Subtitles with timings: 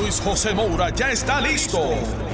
[0.00, 1.78] Luis José Moura ya está listo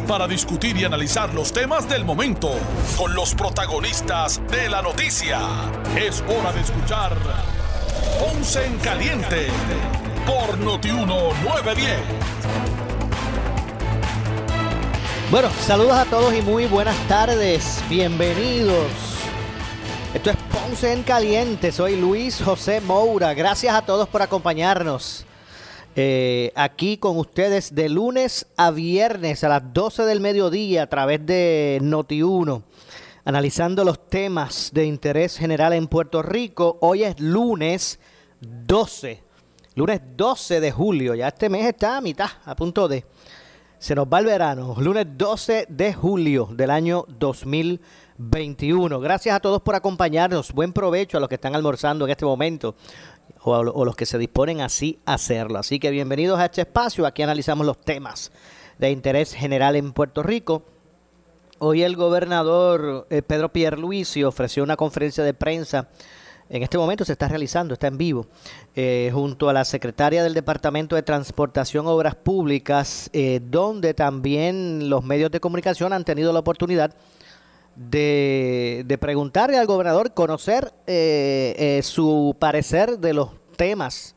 [0.06, 2.52] para discutir y analizar los temas del momento
[2.96, 5.40] con los protagonistas de la noticia.
[5.98, 7.16] Es hora de escuchar
[8.20, 9.48] Ponce en Caliente
[10.24, 11.98] por Notiuno 910.
[15.32, 17.82] Bueno, saludos a todos y muy buenas tardes.
[17.88, 18.92] Bienvenidos.
[20.14, 21.72] Esto es Ponce en Caliente.
[21.72, 23.34] Soy Luis José Moura.
[23.34, 25.26] Gracias a todos por acompañarnos.
[25.98, 31.24] Eh, aquí con ustedes de lunes a viernes a las 12 del mediodía a través
[31.24, 32.62] de Noti1,
[33.24, 36.76] analizando los temas de interés general en Puerto Rico.
[36.82, 37.98] Hoy es lunes
[38.42, 39.22] 12,
[39.74, 43.06] lunes 12 de julio, ya este mes está a mitad, a punto de...
[43.78, 49.00] Se nos va el verano, lunes 12 de julio del año 2021.
[49.00, 50.52] Gracias a todos por acompañarnos.
[50.52, 52.74] Buen provecho a los que están almorzando en este momento
[53.42, 55.58] o, los que se disponen así a hacerlo.
[55.58, 57.06] Así que bienvenidos a este espacio.
[57.06, 58.32] Aquí analizamos los temas
[58.78, 60.62] de interés general en Puerto Rico.
[61.58, 65.88] Hoy el gobernador eh, Pedro Pierluisi ofreció una conferencia de prensa.
[66.48, 68.26] En este momento se está realizando, está en vivo,
[68.76, 75.02] eh, junto a la secretaria del Departamento de Transportación Obras Públicas, eh, donde también los
[75.02, 76.94] medios de comunicación han tenido la oportunidad
[77.76, 84.16] de, preguntarle al gobernador, conocer eh, eh, su parecer de los temas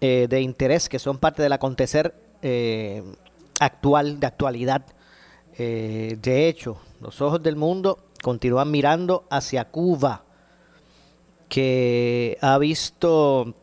[0.00, 2.14] eh, de interés que son parte del acontecer
[3.58, 4.86] actual, de actualidad.
[5.56, 10.22] de hecho, los ojos del mundo continúan mirando hacia Cuba,
[11.48, 13.54] que ha visto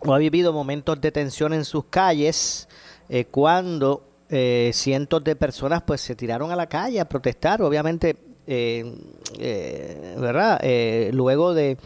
[0.00, 2.68] o ha vivido momentos de tensión en sus calles
[3.30, 4.04] cuando
[4.72, 7.62] cientos de personas pues se tiraron a la calle a protestar.
[7.62, 8.29] Obviamente
[10.18, 10.58] ¿verdad?
[10.62, 11.76] Eh, luego de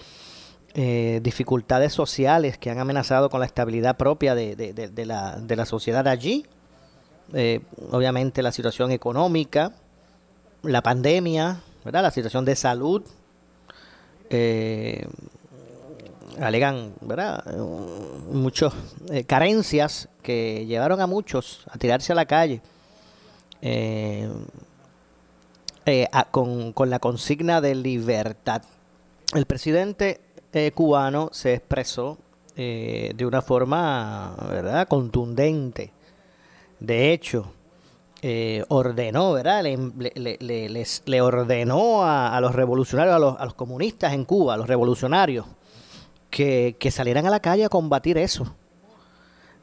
[1.23, 6.47] dificultades sociales que han amenazado con la estabilidad propia de, la, de la sociedad allí,
[7.91, 9.73] obviamente la situación económica,
[10.63, 12.03] la pandemia, ¿verdad?
[12.03, 13.03] la situación de salud,
[16.41, 17.45] alegan ¿verdad?
[18.33, 18.73] muchas
[19.29, 22.61] carencias que llevaron a muchos a tirarse a la calle.
[23.63, 24.29] Eh,
[25.87, 28.62] eh, con, la consigna de libertad.
[29.34, 30.21] El presidente
[30.55, 32.17] eh, cubano se expresó
[32.56, 34.89] eh, de una forma ¿verdad?
[34.89, 35.93] contundente.
[36.81, 37.53] De hecho,
[38.69, 39.62] ordenó, ¿verdad?
[39.62, 44.66] Le, le, ordenó a, los revolucionarios, a los, a los, comunistas en Cuba, a los
[44.66, 45.45] revolucionarios,
[46.31, 48.55] que, que salieran a la calle a combatir eso,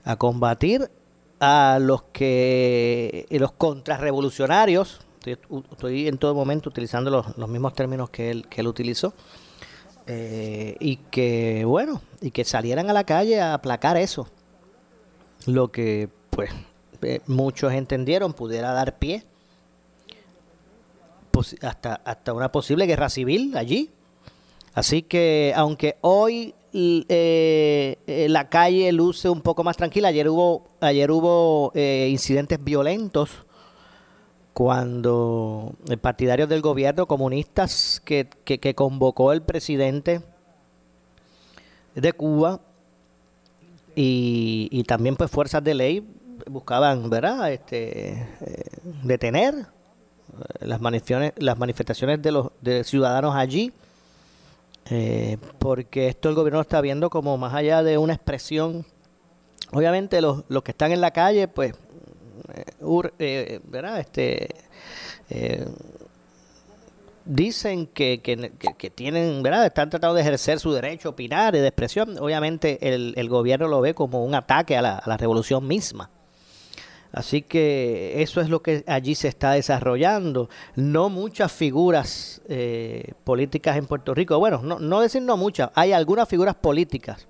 [0.05, 0.91] a combatir
[1.39, 8.47] a los que los contrarrevolucionarios Estoy, en todo momento utilizando los, mismos términos que él,
[8.47, 9.13] que él utilizó.
[10.07, 14.27] Eh, y que, bueno, y que salieran a la calle a aplacar eso.
[15.45, 16.51] Lo que, pues,
[17.03, 19.23] eh, muchos entendieron pudiera dar pie
[21.61, 23.91] hasta, hasta una posible guerra civil allí.
[24.73, 31.11] Así que, aunque hoy eh, la calle luce un poco más tranquila, ayer hubo, ayer
[31.11, 33.45] hubo incidentes violentos
[34.53, 40.21] cuando partidarios del gobierno, comunistas que, que, convocó el presidente
[41.95, 42.59] de Cuba
[43.95, 46.07] y, también pues fuerzas de ley
[46.49, 47.51] buscaban, ¿verdad?
[47.51, 48.65] Este, eh,
[49.03, 53.71] detener eh, las manifestaciones, las manifestaciones de los de ciudadanos allí,
[54.89, 58.85] eh, porque esto el gobierno está viendo como más allá de una expresión.
[59.71, 61.73] Obviamente los, los que están en la calle, pues
[62.53, 62.65] eh,
[63.19, 63.99] eh, ¿verdad?
[63.99, 64.49] Este,
[65.29, 65.67] eh,
[67.25, 69.65] dicen que, que, tienen, ¿verdad?
[69.65, 72.17] Están tratando de ejercer su derecho a opinar y de expresión.
[72.19, 76.09] Obviamente el, el gobierno lo ve como un ataque a la, a la, revolución misma.
[77.11, 80.49] Así que eso es lo que allí se está desarrollando.
[80.75, 82.41] No muchas figuras
[83.25, 84.39] políticas en Puerto Rico.
[84.39, 85.71] Bueno, no, no decir no muchas.
[85.75, 87.27] Hay algunas figuras políticas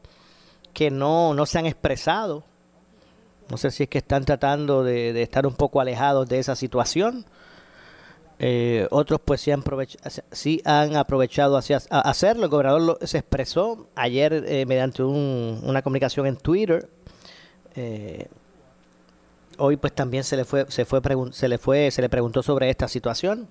[0.74, 2.44] que no, no se han expresado
[3.52, 7.26] no sé si es que están tratando de, estar un poco alejados de esa situación.
[8.40, 9.62] Eh, otros pues sí han,
[10.32, 12.46] sí han aprovechado hacia hacerlo.
[12.46, 16.90] El gobernador se expresó ayer eh, mediante una comunicación en Twitter,
[17.76, 18.30] eh,
[19.58, 21.02] hoy pues también se le fue, se fue,
[21.34, 23.50] se le fue, se le preguntó sobre esta situación,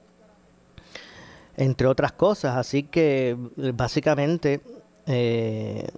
[1.59, 2.57] entre otras cosas.
[2.57, 3.37] Así que
[3.75, 4.63] básicamente
[5.13, 5.89] eh,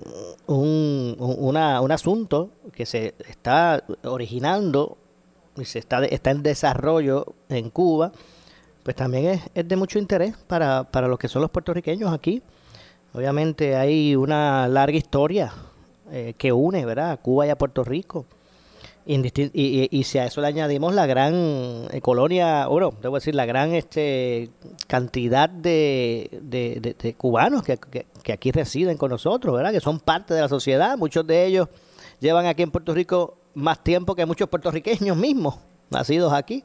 [0.47, 4.97] un, una, un asunto que se está originando
[5.59, 8.13] y se está, está en desarrollo en Cuba,
[8.83, 12.43] pues también es, es de mucho interés para, para los que son los puertorriqueños aquí.
[13.13, 15.53] Obviamente hay una larga historia
[16.11, 17.11] eh, que une, ¿verdad?
[17.11, 18.25] A Cuba y a Puerto Rico.
[19.05, 21.35] Y, si a eso le añadimos la gran
[21.91, 24.51] eh, colonia, bueno, debo decir, la gran este
[24.87, 29.73] cantidad de, de, cubanos que, que, aquí residen con nosotros, ¿verdad?
[29.73, 30.97] Que son parte de la sociedad.
[30.97, 31.69] Muchos de ellos
[32.21, 35.57] llevan aquí en Puerto Rico más tiempo que muchos puertorriqueños mismos,
[35.91, 36.65] nacidos aquí,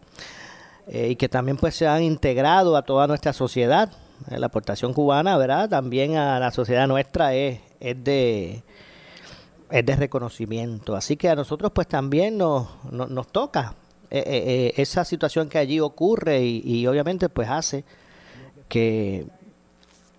[0.88, 3.92] eh, y que también pues se han integrado a toda nuestra sociedad.
[4.30, 5.70] Eh, la aportación cubana, ¿verdad?
[5.70, 8.64] También a la sociedad nuestra es, es de
[9.70, 10.96] es de reconocimiento.
[10.96, 13.76] Así que a nosotros pues también nos, nos, toca
[14.10, 17.84] eh, esa situación que allí ocurre y, obviamente pues hace
[18.70, 19.26] que,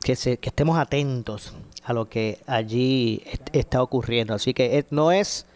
[0.01, 1.55] que, se, que estemos atentos
[1.85, 3.23] a lo que allí
[3.53, 4.35] está ocurriendo.
[4.35, 5.47] Así que no es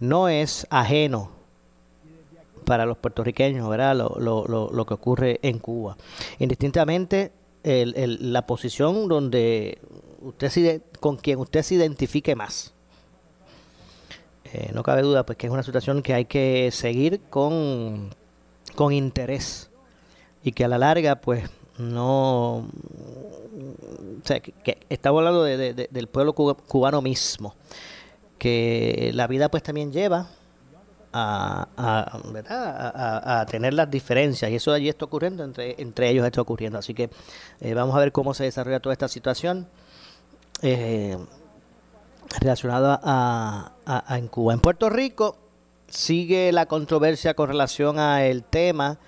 [0.00, 1.30] no es ajeno
[2.64, 3.96] para los puertorriqueños, ¿verdad?
[3.96, 5.96] Lo, lo, lo, que ocurre en Cuba.
[6.38, 9.78] Indistintamente, el, la posición donde
[10.20, 12.74] usted se, con quien usted se identifique más.
[14.56, 18.08] Eh, no cabe duda, pues que es una situación que hay que seguir con,
[18.74, 19.68] con interés
[20.42, 22.60] y que a la larga, pues no.
[22.60, 27.54] O sea, que, estamos hablando de, del pueblo cubano mismo
[28.38, 30.30] que la vida pues también lleva
[31.12, 36.78] a, a, tener las diferencias y eso allí está ocurriendo, entre, entre ellos está ocurriendo.
[36.78, 37.10] Así que
[37.60, 39.68] eh, vamos a ver cómo se desarrolla toda esta situación
[40.62, 41.18] eh,
[42.40, 44.54] relacionada a, en Cuba.
[44.54, 45.36] En Puerto Rico
[45.88, 48.98] sigue la controversia con relación al tema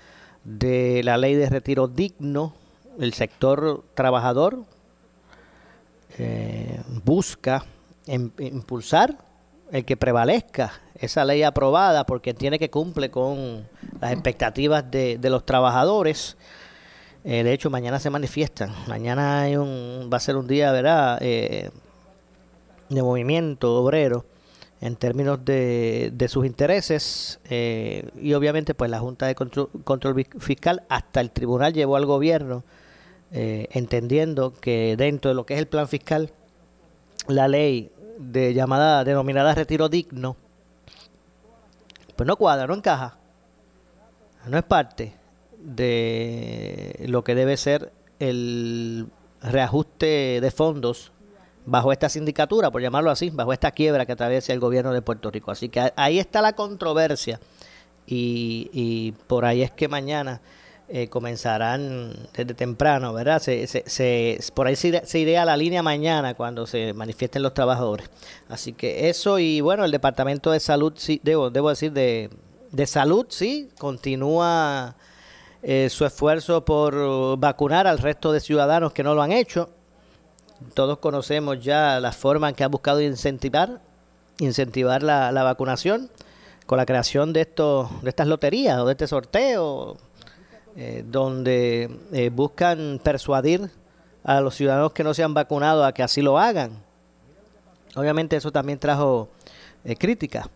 [0.43, 2.53] de la ley de retiro digno.
[2.99, 4.63] El sector trabajador
[6.17, 7.65] eh, busca
[8.07, 9.17] impulsar
[9.71, 13.67] el que prevalezca esa ley aprobada porque tiene que cumple con
[14.01, 16.37] las expectativas de, los trabajadores.
[17.23, 18.73] Eh, de hecho, mañana se manifiestan.
[18.87, 21.69] Mañana hay un, va a ser un día, ¿verdad?, eh,
[22.89, 24.25] de movimiento obrero
[24.81, 30.25] en términos de, de sus intereses eh, y obviamente pues la Junta de Control, Control,
[30.39, 32.63] Fiscal hasta el tribunal llevó al gobierno
[33.31, 36.31] entendiendo que dentro de lo que es el plan fiscal
[37.27, 40.35] la ley de llamada denominada retiro digno,
[42.15, 43.17] pues no cuadra, no encaja.
[44.45, 45.13] No es parte
[45.57, 49.07] de lo que debe ser el
[49.41, 51.11] reajuste de fondos
[51.69, 55.31] bajo esta sindicatura, por llamarlo así, bajo esta quiebra que atraviesa el gobierno de Puerto
[55.31, 55.51] Rico.
[55.51, 57.39] Así que ahí está la controversia
[58.05, 60.41] y, y por ahí es que mañana
[60.91, 63.39] eh, comenzarán desde temprano, ¿verdad?
[63.39, 67.53] Se, se, por ahí se, se iría a la línea mañana cuando se manifiesten los
[67.53, 68.09] trabajadores.
[68.47, 72.31] Así que eso y bueno, el Departamento de Salud, sí, debo, debo decir, de,
[72.71, 74.95] de Salud, sí, continúa
[75.61, 79.69] eh, su esfuerzo por vacunar al resto de ciudadanos que no lo han hecho.
[80.73, 83.81] Todos conocemos ya la forma en que ha buscado incentivar,
[84.39, 86.09] incentivar la, vacunación
[86.65, 89.97] con la creación de, estos, de estas loterías o de este sorteo
[90.75, 93.71] eh, donde eh, buscan persuadir
[94.23, 96.71] a los ciudadanos que no se han vacunado a que así lo hagan.
[97.95, 99.29] Obviamente eso también trajo
[99.83, 100.49] eh, crítica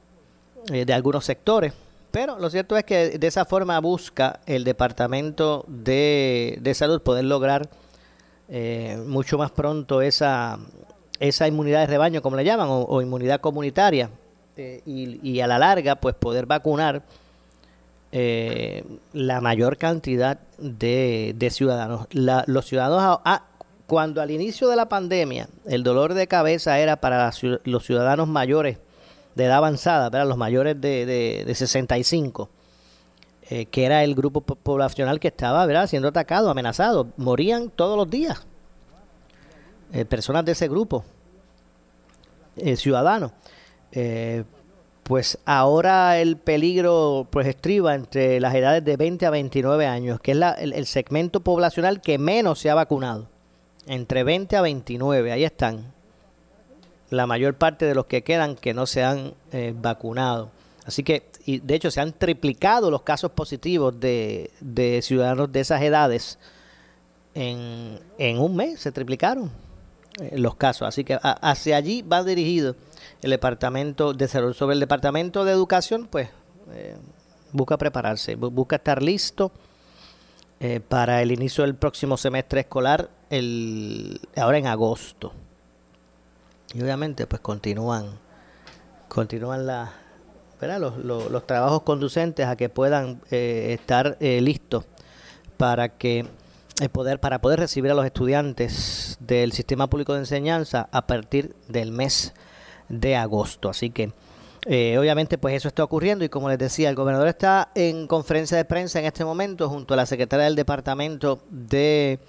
[0.66, 1.74] de algunos sectores,
[2.13, 7.68] pero lo cierto es que de esa forma busca el Departamento de, Salud poder lograr
[9.06, 10.60] mucho más pronto esa,
[11.20, 14.10] esa inmunidad de rebaño, como le llaman, o, inmunidad comunitaria,
[14.58, 17.02] y, y, a la larga pues poder vacunar
[18.16, 18.84] eh,
[19.14, 22.06] la mayor cantidad de, ciudadanos.
[22.12, 23.20] los ciudadanos,
[23.88, 27.32] cuando al inicio de la pandemia el dolor de cabeza era para
[27.64, 28.78] los ciudadanos mayores
[29.34, 31.08] de edad avanzada, para los mayores de,
[31.44, 32.52] de, 65,
[33.50, 35.88] eh, que era el grupo poblacional que estaba ¿verdad?
[35.88, 38.46] siendo atacado, amenazado, morían todos los días
[39.92, 41.04] eh, personas de ese grupo,
[42.76, 43.32] ciudadanos
[45.04, 50.32] pues ahora el peligro pues estriba entre las edades de 20 a 29 años, que
[50.32, 53.28] es el, segmento poblacional que menos se ha vacunado.
[53.86, 55.94] Entre 20 a 29, ahí están.
[57.10, 60.50] La mayor parte de los que quedan que no se han eh, vacunado.
[60.86, 65.82] Así que, y de hecho, se han triplicado los casos positivos de, ciudadanos de esas
[65.82, 66.40] edades.
[67.36, 69.52] En, en un mes se triplicaron
[70.20, 70.88] eh, los casos.
[70.88, 72.76] Así que hacia allí va dirigido
[73.22, 74.54] el Departamento de Salud.
[74.54, 76.30] Sobre el Departamento de Educación, pues
[76.72, 76.96] eh,
[77.52, 79.52] busca prepararse, busca estar listo
[80.60, 85.34] eh, para el inicio del próximo semestre escolar, el, ahora en agosto.
[86.74, 88.20] Y obviamente pues continúan,
[89.10, 89.94] continúan la,
[90.67, 94.86] Los, trabajos conducentes a que puedan eh, estar eh, listos
[95.58, 96.25] para que
[96.91, 101.91] poder, para poder recibir a los estudiantes del sistema público de enseñanza a partir del
[101.91, 102.34] mes
[102.89, 103.70] de agosto.
[103.70, 104.12] Así que
[104.65, 108.55] eh, obviamente, pues eso está ocurriendo y como les decía, el gobernador está en conferencia
[108.58, 112.20] de prensa en este momento junto a la secretaria del Departamento de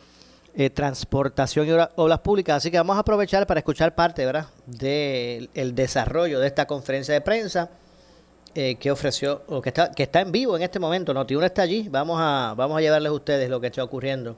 [0.54, 2.56] eh, Transportación y Obras Públicas.
[2.56, 7.20] Así que vamos a aprovechar para escuchar parte, ¿verdad?, del desarrollo de esta conferencia de
[7.20, 7.70] prensa
[8.54, 11.12] eh, que ofreció, o que está, que está en vivo en este momento.
[11.12, 11.88] Notiuno está allí.
[11.88, 14.36] Vamos a, vamos a llevarles a ustedes lo que está ocurriendo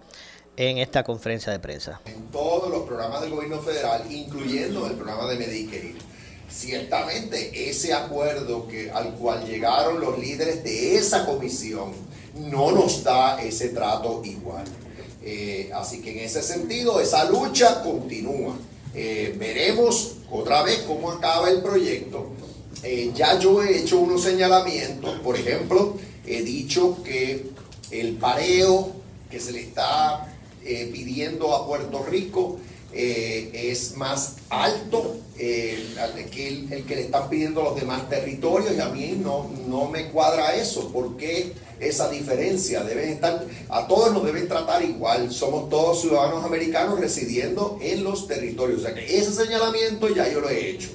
[0.56, 2.00] en esta conferencia de prensa.
[2.06, 5.96] En todos los programas del gobierno federal, incluyendo el programa de Medicaid
[6.48, 11.92] ciertamente ese acuerdo que, al cual llegaron los líderes de esa comisión
[12.34, 14.64] no nos da ese trato igual.
[15.22, 18.54] Eh, así que en ese sentido, esa lucha continúa.
[18.94, 22.30] Eh, veremos otra vez cómo acaba el proyecto.
[22.88, 27.46] Eh, ya yo he hecho unos señalamientos, por ejemplo, he dicho que
[27.90, 28.92] el pareo
[29.28, 32.58] que se le está pidiendo a Puerto Rico
[32.92, 35.84] eh, es más alto eh,
[36.30, 40.08] que el, que le están pidiendo los demás territorios y a mí no, no me
[40.10, 40.92] cuadra eso.
[40.92, 42.84] ¿Por qué esa diferencia?
[42.84, 45.32] Deben estar, a todos nos deben tratar igual.
[45.32, 48.78] Somos todos ciudadanos americanos residiendo en los territorios.
[48.78, 50.90] O sea que ese señalamiento ya yo lo he hecho.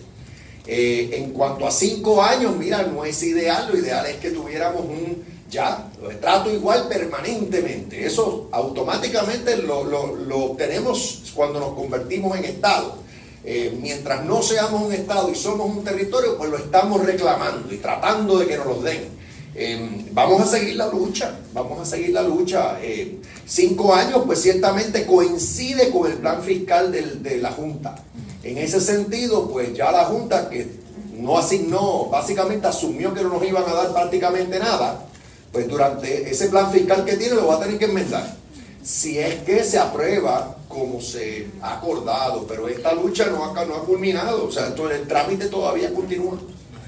[0.67, 3.69] Eh, en cuanto a cinco años, mira, no es ideal.
[3.71, 8.05] Lo ideal es que tuviéramos un ya, lo trato igual permanentemente.
[8.05, 12.95] Eso automáticamente lo, lo, obtenemos cuando nos convertimos en Estado.
[13.43, 17.77] Eh, mientras no seamos un Estado y somos un territorio, pues lo estamos reclamando y
[17.77, 19.20] tratando de que nos los den.
[19.53, 22.79] Eh, vamos a seguir la lucha, vamos a seguir la lucha.
[22.81, 27.95] Eh, cinco años, pues ciertamente coincide con el plan fiscal de la Junta.
[28.43, 30.81] En ese sentido, pues ya la Junta que
[31.21, 35.05] no asignó, básicamente asumió que no nos iban a dar prácticamente nada,
[35.51, 38.35] pues durante ese plan fiscal que tiene lo va a tener que enmendar.
[38.83, 43.75] Si es que se aprueba como se ha acordado, pero esta lucha no ha, no
[43.75, 46.39] ha culminado, o sea, el trámite todavía continúa.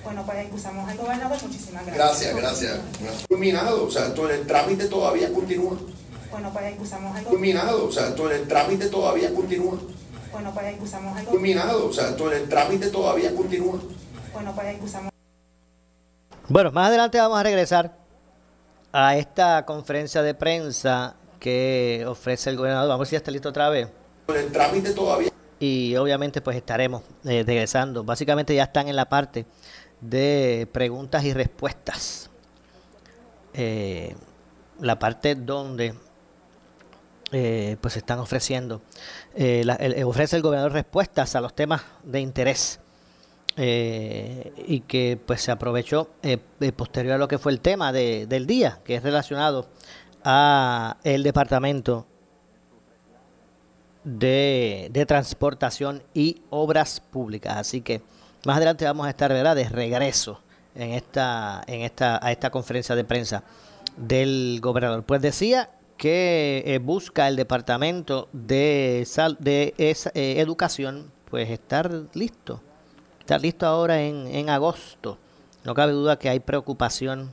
[0.04, 2.36] Bueno, pues excusamos al gobernador, muchísimas gracias.
[2.36, 3.26] Gracias, gracias.
[3.28, 5.78] Culminado, o sea, el trámite todavía continúa.
[6.30, 9.78] Bueno, pues excusamos al Culminado, o sea, el trámite todavía continúa.
[10.32, 13.80] Bueno, pues excusamos al Culminado, o sea, el trámite todavía continúa.
[14.34, 15.12] Bueno, pues excusamos.
[16.50, 17.96] Bueno, más adelante vamos a regresar
[18.92, 22.90] a esta conferencia de prensa que ofrece el gobernador.
[22.90, 23.88] Vamos a ver si ya está listo otra vez.
[24.28, 25.30] El trámite todavía.
[25.60, 28.04] Y obviamente pues estaremos eh, regresando.
[28.04, 29.46] Básicamente ya están en la parte
[30.10, 32.30] de preguntas y respuestas.
[33.54, 34.16] Eh,
[34.80, 35.94] la parte donde
[37.32, 38.82] eh, pues están ofreciendo,
[40.06, 42.80] ofrece el gobernador respuestas a los temas de interés
[43.56, 47.92] eh, y que pues se aprovechó eh, eh, posterior a lo que fue el tema
[47.92, 49.68] de, del día, que es relacionado
[50.24, 52.08] a el departamento
[54.04, 57.58] de, de, transportación y obras públicas.
[57.58, 58.02] Así que
[58.46, 59.56] más adelante vamos a estar ¿verdad?
[59.56, 60.40] de regreso
[60.76, 63.44] en esta, en esta, a esta conferencia de prensa
[63.98, 65.04] del gobernador.
[65.04, 69.08] Pues decía que busca el departamento de,
[69.40, 69.74] de
[70.40, 72.62] educación pues estar listo
[73.24, 75.18] Está listo ahora en, agosto.
[75.64, 77.32] No cabe duda que hay preocupación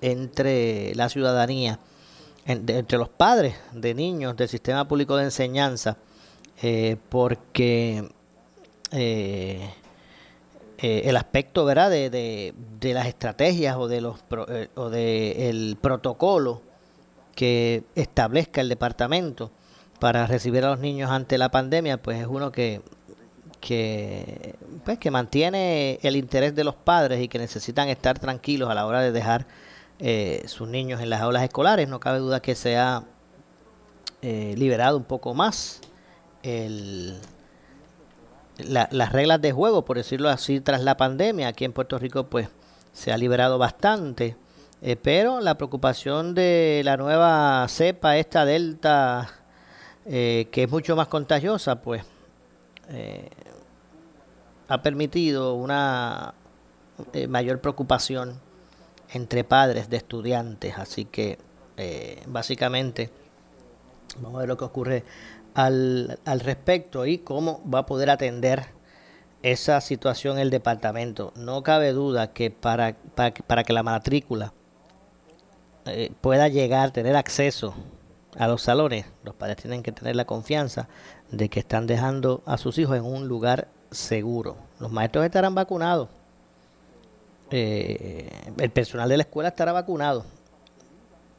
[0.00, 1.78] entre la ciudadanía,
[2.46, 5.98] entre los padres de niños del sistema público de enseñanza,
[6.62, 8.08] eh, porque
[8.92, 9.70] eh,
[10.78, 11.90] eh, el aspecto ¿verdad?
[11.90, 14.20] De, las estrategias o de los
[14.74, 16.62] o de el protocolo
[17.34, 19.50] que establezca el departamento
[19.98, 22.82] para recibir a los niños ante la pandemia, pues es uno que
[23.66, 28.74] que, pues, que mantiene el interés de los padres y que necesitan estar tranquilos a
[28.74, 29.46] la hora de dejar
[29.98, 31.88] eh, sus niños en las aulas escolares.
[31.88, 33.02] No cabe duda que se ha
[34.22, 35.80] eh, liberado un poco más
[36.44, 37.18] el,
[38.58, 41.48] las reglas de juego, por decirlo así, tras la pandemia.
[41.48, 42.48] Aquí en Puerto Rico pues
[42.92, 44.36] se ha liberado bastante.
[44.82, 49.30] Eh, pero la preocupación de la nueva cepa, esta delta,
[50.04, 52.04] que es mucho más contagiosa, pues
[54.68, 56.34] ha permitido una
[57.12, 58.40] eh, mayor preocupación
[59.12, 60.78] entre padres de estudiantes.
[60.78, 61.38] Así que
[61.76, 63.10] eh, básicamente
[64.20, 65.04] vamos a ver lo que ocurre
[65.54, 68.66] al, al, respecto y cómo va a poder atender
[69.42, 74.52] esa situación el departamento, no cabe duda que para, para, para que la matrícula
[75.86, 77.74] eh, pueda llegar, tener acceso
[78.36, 80.88] a los salones, los padres tienen que tener la confianza
[81.30, 84.56] de que están dejando a sus hijos en un lugar seguro.
[84.80, 86.08] Los maestros estarán vacunados,
[87.50, 90.24] eh, el personal de la escuela estará vacunado,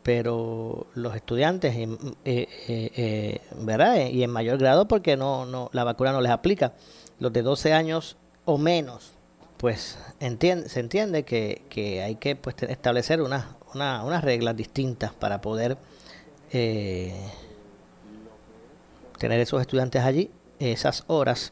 [0.07, 1.89] pero los estudiantes, eh,
[2.23, 4.07] eh, ¿verdad?
[4.07, 6.71] Y en mayor grado porque no, no, la vacuna no les aplica.
[7.19, 9.11] Los de 12 años o menos,
[9.57, 15.41] pues entiende, se entiende que, hay que pues, establecer unas una, unas reglas distintas para
[15.41, 15.77] poder
[16.51, 17.11] tener
[19.19, 21.51] esos estudiantes allí esas horas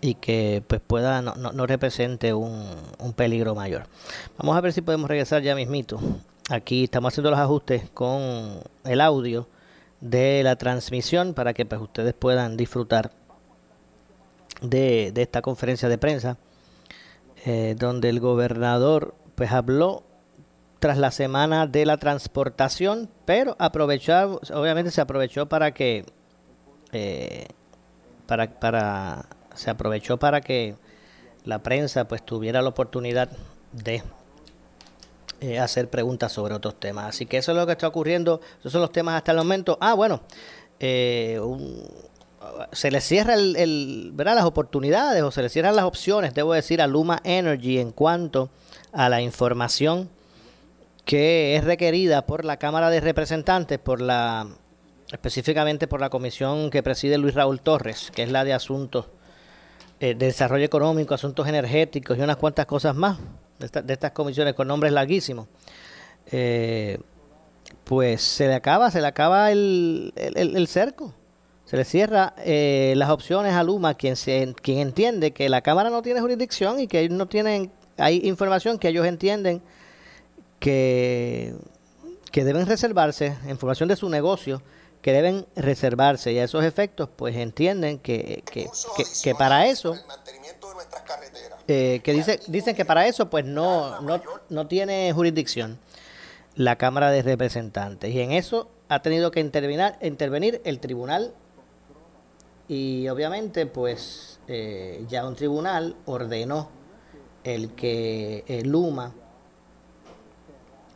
[0.00, 2.64] y que pues pueda no, no, represente un,
[3.00, 3.88] un, peligro mayor.
[4.38, 5.98] Vamos a ver si podemos regresar ya mismito.
[6.50, 9.48] Aquí estamos haciendo los ajustes con el audio
[10.00, 13.10] de la transmisión para que pues ustedes puedan disfrutar
[14.62, 16.38] de, de esta conferencia de prensa
[17.44, 20.04] eh, donde el gobernador pues habló
[20.78, 26.06] tras la semana de la transportación pero aprovechó obviamente se aprovechó para que
[26.92, 27.48] eh,
[28.26, 30.76] para, para se aprovechó para que
[31.44, 33.28] la prensa pues tuviera la oportunidad
[33.72, 34.02] de
[35.40, 37.06] eh, hacer preguntas sobre otros temas.
[37.06, 39.78] Así que eso es lo que está ocurriendo, esos son los temas hasta el momento.
[39.80, 40.22] Ah, bueno,
[40.80, 41.40] eh,
[42.72, 44.36] se le cierra el, el, ¿verdad?
[44.36, 48.50] las oportunidades o se le cierran las opciones, debo decir, a Luma Energy en cuanto
[48.92, 50.08] a la información
[51.04, 54.46] que es requerida por la Cámara de Representantes, por la
[55.12, 59.06] específicamente por la comisión que preside Luis Raúl Torres, que es la de asuntos
[60.00, 63.18] eh, de desarrollo económico, asuntos energéticos y unas cuantas cosas más
[63.58, 65.46] de, estas comisiones con nombres larguísimos,
[66.30, 66.98] eh,
[67.84, 71.14] pues se le acaba, se le acaba el, el, cerco.
[71.64, 75.90] Se le cierra eh, las opciones a Luma, quien, se, quien entiende que la Cámara
[75.90, 79.62] no tiene jurisdicción y que ellos no tienen, hay información que ellos entienden
[80.58, 81.54] que,
[82.30, 84.62] que deben reservarse, información de su negocio,
[85.02, 88.68] que deben reservarse y a esos efectos pues entienden que, que,
[89.22, 89.94] que, para eso
[91.66, 95.78] eh, que dice, dicen que para eso pues no, no, no tiene jurisdicción
[96.58, 98.12] la Cámara de Representantes.
[98.12, 101.32] Y en eso ha tenido que intervenir, intervenir el tribunal.
[102.66, 106.68] Y obviamente pues eh, ya un tribunal ordenó
[107.44, 109.14] el que el Luma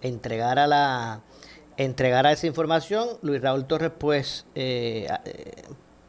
[0.03, 1.23] entregara la
[1.77, 3.09] entregara esa información.
[3.23, 5.63] Luis Raúl Torres pues eh, eh,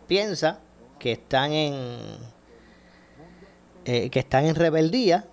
[0.08, 0.60] piensa
[1.00, 2.18] que están en
[3.86, 5.26] eh, que están en rebeldía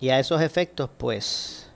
[0.00, 1.70] y a esos efectos pues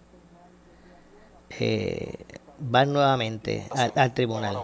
[2.59, 4.57] van nuevamente al, tribunal.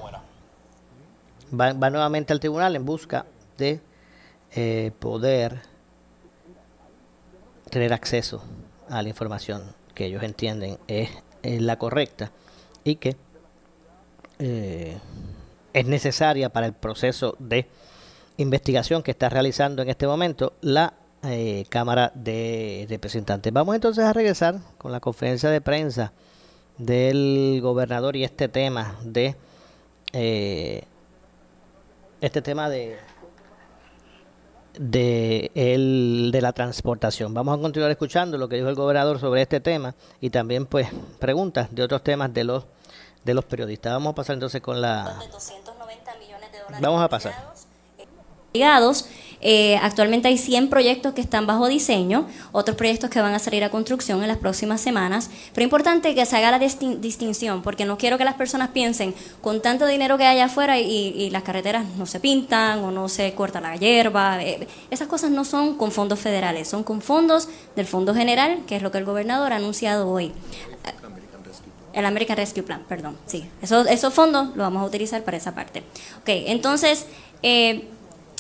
[1.51, 3.27] Van, nuevamente al tribunal en busca
[3.59, 3.81] de
[4.99, 5.61] poder
[7.71, 8.43] tener acceso
[8.89, 11.11] a la información que ellos entienden es
[11.43, 12.31] la correcta
[12.85, 13.17] y que
[14.39, 14.99] eh,
[15.73, 17.69] es necesaria para el proceso de
[18.37, 20.95] investigación que está realizando en este momento la
[21.27, 23.53] eh, Cámara de Representantes.
[23.53, 26.13] Vamos entonces a regresar con la conferencia de prensa
[26.79, 29.37] del gobernador y este tema de
[30.13, 30.85] eh,
[32.21, 32.99] este tema de
[34.79, 37.33] de, el, de la transportación.
[37.33, 40.89] Vamos a continuar escuchando lo que dijo el gobernador sobre este tema y también pues
[41.19, 42.65] preguntas de otros temas de los
[43.25, 43.93] de los periodistas.
[43.93, 45.19] Vamos a pasar entonces con la...
[46.81, 47.35] Vamos a pasar.
[49.41, 53.63] Eh, actualmente hay 100 proyectos que están bajo diseño, otros proyectos que van a salir
[53.65, 55.31] a construcción en las próximas semanas.
[55.53, 59.15] Pero es importante que se haga la distinción, porque no quiero que las personas piensen,
[59.41, 63.35] con tanto dinero que hay afuera y, las carreteras no se pintan o no se
[63.35, 67.87] corta la hierba, eh, esas cosas no son con fondos federales, son con fondos del
[67.87, 70.33] Fondo General, que es lo que el gobernador ha anunciado hoy.
[71.93, 73.49] El American Rescue Plan, perdón, sí.
[73.63, 75.83] Esos, fondos los vamos a utilizar para esa parte.
[76.21, 77.07] Ok, entonces,
[77.43, 77.89] eh,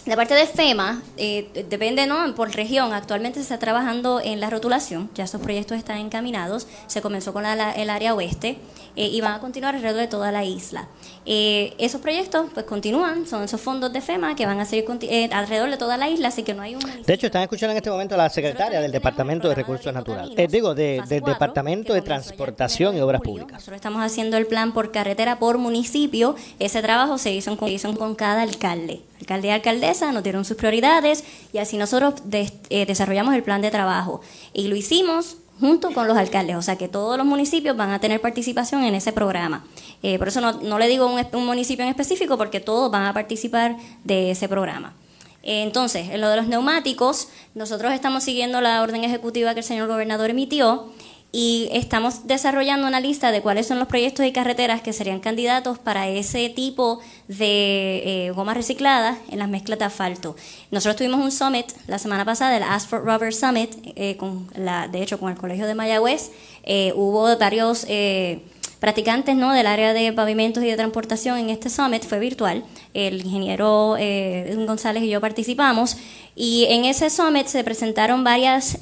[0.07, 2.33] la parte de FEMA eh, depende ¿no?
[2.37, 2.92] por región.
[2.92, 6.69] Actualmente se está trabajando en la rotulación, ya esos proyectos están encaminados.
[6.87, 8.59] Se comenzó con el área oeste
[8.95, 10.88] eh, y van a continuar alrededor de toda la isla.
[11.25, 14.87] Eh, esos proyectos pues continúan, son esos fondos de FEMA que van a seguir
[15.33, 16.83] alrededor de toda la isla, así que no hay un...
[17.05, 20.37] De hecho, están escuchando en este momento a la secretaria del Departamento de Recursos Naturales,
[20.53, 23.55] digo, del Departamento de Transportación y Obras Públicas.
[23.55, 26.37] Nosotros estamos haciendo el plan por carretera por municipio.
[26.61, 30.57] Ese trabajo se hizo con, hizo con cada alcalde alcalde y alcaldesa nos dieron sus
[30.57, 34.21] prioridades y así nosotros eh, desarrollamos el plan de trabajo.
[34.53, 37.99] Y lo hicimos junto con los alcaldes, o sea que todos los municipios van a
[37.99, 39.65] tener participación en ese programa.
[40.03, 43.77] Eh, por eso no, le digo un, municipio en específico, porque todos van a participar
[44.05, 44.95] de ese programa.
[45.43, 49.67] Eh, Entonces, en lo de los neumáticos, nosotros estamos siguiendo la orden ejecutiva que el
[49.67, 50.91] señor gobernador emitió
[51.38, 55.79] y estamos desarrollando una lista de cuáles son los proyectos y carreteras que serían candidatos
[55.79, 60.35] para ese tipo de eh, gomas recicladas en las mezclas de asfalto.
[60.70, 65.03] Nosotros tuvimos un summit la semana pasada, el Asphalt Rubber Summit, eh, con la, de
[65.03, 66.31] hecho con el Colegio de Mayagüez.
[66.62, 68.40] Eh, hubo varios eh,
[68.81, 69.53] practicantes ¿no?
[69.53, 72.65] del área de pavimentos y de transportación en este summit, fue virtual.
[72.95, 75.97] El ingeniero eh, González y yo participamos.
[76.35, 78.77] Y en ese summit se presentaron varios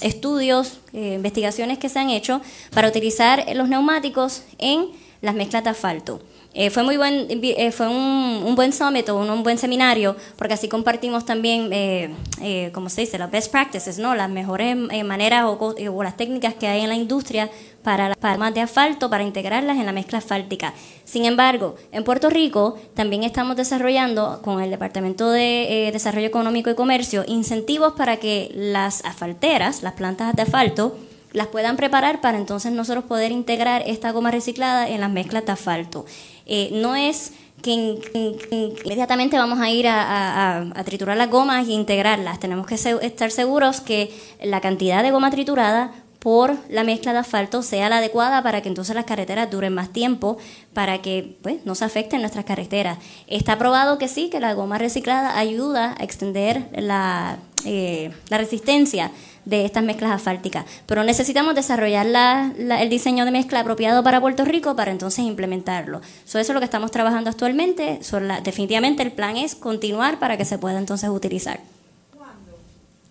[0.00, 2.40] estudios, eh, investigaciones que se han hecho
[2.74, 4.88] para utilizar los neumáticos en
[5.20, 6.20] las mezclas de asfalto.
[6.54, 10.16] Eh, fue muy buen, eh, fue un, un buen summit o un, un buen seminario,
[10.36, 12.10] porque así compartimos también, eh,
[12.42, 14.14] eh, como se dice, las best practices, ¿no?
[14.14, 17.50] las mejores eh, maneras o, eh, o las técnicas que hay en la industria
[17.82, 20.74] para las palmas de asfalto, para integrarlas en la mezcla asfáltica.
[21.04, 26.74] Sin embargo, en Puerto Rico también estamos desarrollando con el Departamento de Desarrollo Económico y
[26.74, 30.96] Comercio incentivos para que las asfalteras, las plantas de asfalto,
[31.32, 35.52] las puedan preparar para entonces nosotros poder integrar esta goma reciclada en las mezclas de
[35.52, 36.04] asfalto.
[36.46, 41.30] Eh, no es que, in- que- que inmediatamente vamos a ir a- a triturar las
[41.30, 42.40] gomas e integrarlas.
[42.40, 44.10] Tenemos que se- estar seguros que
[44.42, 48.68] la cantidad de goma triturada por la mezcla de asfalto sea la adecuada para que
[48.68, 50.38] entonces las carreteras duren más tiempo,
[50.72, 52.98] para que pues, no se afecten nuestras carreteras.
[53.26, 59.10] Está probado que sí, que la goma reciclada ayuda a extender la, eh, la resistencia
[59.44, 64.20] de estas mezclas asfálticas, pero necesitamos desarrollar la- la- el diseño de mezcla apropiado para
[64.20, 66.00] Puerto Rico para entonces implementarlo.
[66.24, 67.98] So, eso es lo que estamos trabajando actualmente.
[68.04, 71.58] So, la- definitivamente el plan es continuar para que se pueda entonces utilizar.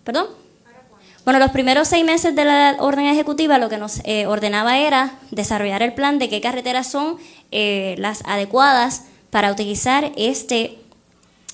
[0.05, 0.27] ¿Perdón?
[1.23, 5.19] Bueno, los primeros seis meses de la orden ejecutiva lo que nos eh, ordenaba era
[5.29, 7.17] desarrollar el plan de qué carreteras son
[7.51, 10.79] eh, las adecuadas para utilizar este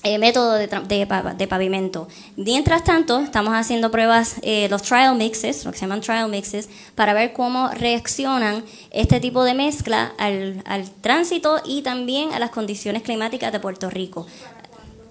[0.04, 2.08] eh, método de, de de pavimento.
[2.36, 6.68] Mientras tanto, estamos haciendo pruebas, eh, los trial mixes, lo que se llaman trial mixes,
[6.94, 12.50] para ver cómo reaccionan este tipo de mezcla al, al tránsito y también a las
[12.50, 14.26] condiciones climáticas de Puerto Rico.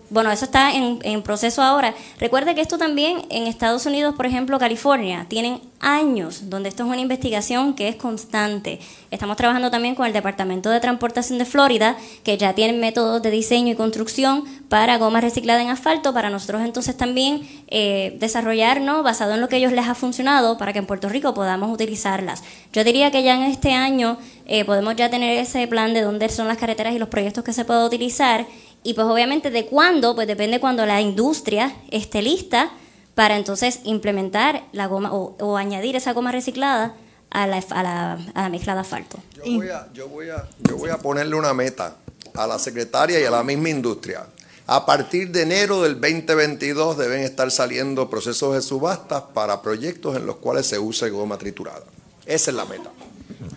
[0.09, 1.93] Bueno, eso está en, en proceso ahora.
[2.19, 6.89] Recuerde que esto también en Estados Unidos, por ejemplo, California, tienen años donde esto es
[6.89, 8.79] una investigación que es constante.
[9.11, 13.31] Estamos trabajando también con el Departamento de Transportación de Florida, que ya tienen métodos de
[13.31, 19.33] diseño y construcción para goma reciclada en asfalto, para nosotros entonces también eh, desarrollar, basado
[19.33, 22.43] en lo que ellos les ha funcionado, para que en Puerto Rico podamos utilizarlas.
[22.73, 26.29] Yo diría que ya en este año eh, podemos ya tener ese plan de dónde
[26.29, 28.45] son las carreteras y los proyectos que se puede utilizar
[28.87, 32.71] y pues obviamente de cuándo, pues depende cuando la industria esté lista
[33.15, 36.95] para entonces implementar la goma o, o añadir esa goma reciclada
[37.29, 39.17] a la, a la, a la mezcla de asfalto.
[39.35, 41.97] Yo voy, a, yo, voy a, yo voy a ponerle una meta
[42.33, 44.25] a la secretaria y a la misma industria.
[44.67, 50.25] A partir de enero del 2022 deben estar saliendo procesos de subastas para proyectos en
[50.25, 51.83] los cuales se use goma triturada.
[52.25, 52.89] Esa es la meta.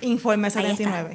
[0.01, 0.66] Informe Ahí está.
[0.66, 1.14] 79.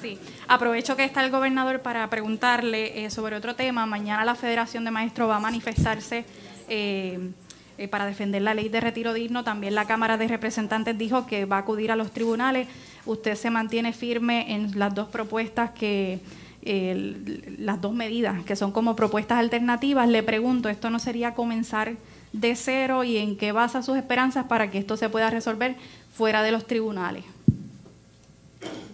[0.00, 3.84] Sí, aprovecho que está el gobernador para preguntarle eh, sobre otro tema.
[3.84, 6.24] Mañana la Federación de Maestros va a manifestarse
[6.68, 7.30] eh,
[7.78, 9.42] eh, para defender la ley de retiro digno.
[9.42, 12.68] También la Cámara de Representantes dijo que va a acudir a los tribunales.
[13.06, 16.20] Usted se mantiene firme en las dos propuestas que
[16.62, 20.08] eh, las dos medidas que son como propuestas alternativas.
[20.08, 21.94] Le pregunto, ¿esto no sería comenzar
[22.32, 25.76] de cero y en qué basa sus esperanzas para que esto se pueda resolver
[26.12, 27.24] fuera de los tribunales?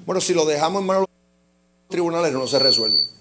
[0.04, 3.14] Bueno, si lo dejamos en manos de los tribunales no se resuelve.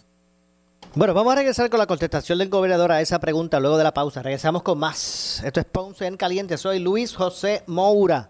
[0.95, 3.93] Bueno, vamos a regresar con la contestación del gobernador a esa pregunta luego de la
[3.93, 4.21] pausa.
[4.21, 5.41] Regresamos con más.
[5.43, 6.57] Esto es Ponce en Caliente.
[6.57, 8.29] Soy Luis José Moura.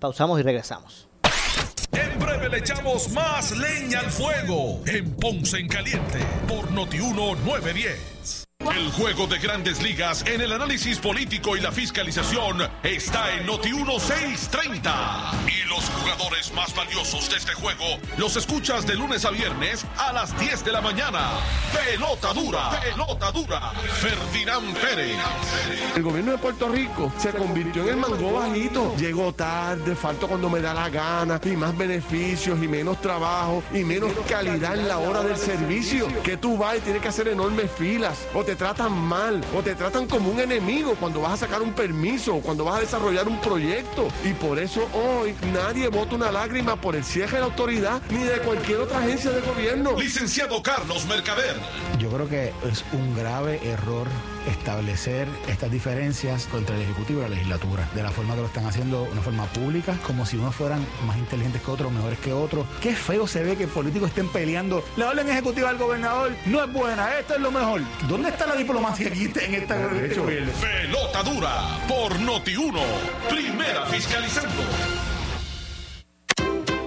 [0.00, 1.08] Pausamos y regresamos.
[1.92, 8.44] En breve le echamos más leña al fuego en Ponce en Caliente por Notiuno 910.
[8.70, 13.98] El juego de grandes ligas en el análisis político y la fiscalización está en Noti1
[13.98, 15.32] 630.
[15.48, 17.84] Y los jugadores más valiosos de este juego
[18.16, 21.30] los escuchas de lunes a viernes a las 10 de la mañana.
[21.72, 23.72] Pelota dura, pelota dura.
[24.00, 25.16] Ferdinand Pérez.
[25.96, 28.94] El gobierno de Puerto Rico se convirtió en el mango bajito.
[28.96, 33.82] Llegó tarde, faltó cuando me da la gana, y más beneficios, y menos trabajo, y
[33.82, 36.06] menos calidad en la hora del servicio.
[36.22, 40.06] Que tú vas y tienes que hacer enormes filas, o tratan mal, o te tratan
[40.06, 43.40] como un enemigo cuando vas a sacar un permiso, o cuando vas a desarrollar un
[43.40, 44.08] proyecto.
[44.24, 48.22] Y por eso hoy nadie vota una lágrima por el cierre de la autoridad ni
[48.24, 49.98] de cualquier otra agencia de gobierno.
[49.98, 51.56] Licenciado Carlos Mercader.
[51.98, 54.06] Yo creo que es un grave error
[54.46, 58.66] establecer estas diferencias entre el Ejecutivo y la legislatura, de la forma que lo están
[58.66, 62.66] haciendo, una forma pública, como si unos fueran más inteligentes que otros, mejores que otros.
[62.80, 64.84] Qué feo se ve que políticos estén peleando.
[64.96, 67.82] La orden ejecutiva del gobernador no es buena, esto es lo mejor.
[68.08, 70.52] ¿Dónde está la diplomacia aquí en esta gobierno?
[70.60, 72.80] Pelota dura por Noti1.
[73.28, 74.62] Primera fiscalizando.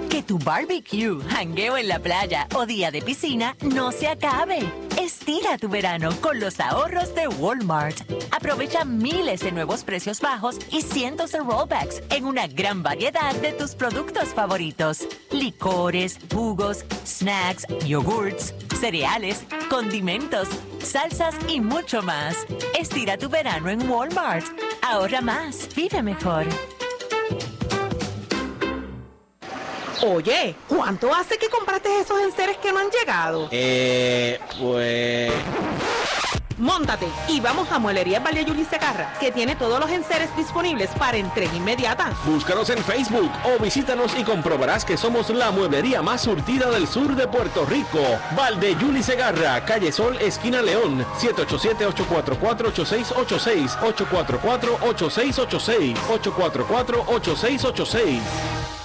[0.10, 4.85] Que tu barbecue, jangueo en la playa o día de piscina no se acabe.
[5.06, 8.12] Estira tu verano con los ahorros de Walmart.
[8.32, 13.54] Aprovecha miles de nuevos precios bajos y cientos de rollbacks en una gran variedad de
[13.54, 15.08] tus productos favoritos.
[15.30, 20.48] Licores, jugos, snacks, yogurts, cereales, condimentos,
[20.80, 22.36] salsas y mucho más.
[22.76, 24.48] Estira tu verano en Walmart.
[24.82, 26.48] Ahorra más, vive mejor.
[30.02, 33.50] Oye, ¿cuánto hace que compraste esos enseres que no han llegado?
[33.52, 35.32] Eh, pues...
[36.58, 41.18] Móntate y vamos a Muelería Valle Yuli Segarra, que tiene todos los enseres disponibles para
[41.18, 42.14] entrega inmediata.
[42.26, 47.14] Búscanos en Facebook o visítanos y comprobarás que somos la mueblería más surtida del sur
[47.14, 48.00] de Puerto Rico.
[48.38, 53.76] Valde Yuli Segarra, Calle Sol, esquina León, 787-844-8686,
[54.80, 58.85] 844-8686, 844-8686.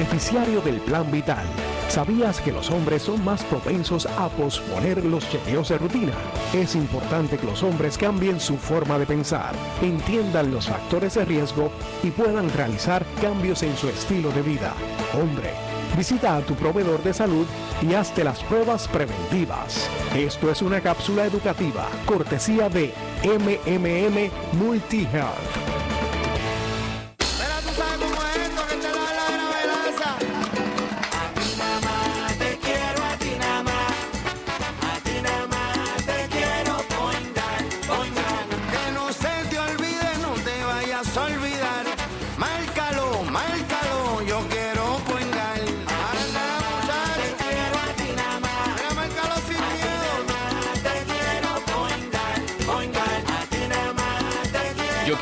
[0.00, 1.44] Beneficiario del Plan Vital.
[1.88, 6.14] ¿Sabías que los hombres son más propensos a posponer los chequeos de rutina?
[6.54, 11.70] Es importante que los hombres cambien su forma de pensar, entiendan los factores de riesgo
[12.02, 14.72] y puedan realizar cambios en su estilo de vida.
[15.20, 15.50] Hombre,
[15.98, 17.46] visita a tu proveedor de salud
[17.82, 19.86] y hazte las pruebas preventivas.
[20.16, 25.99] Esto es una cápsula educativa, cortesía de MMM Multihealth.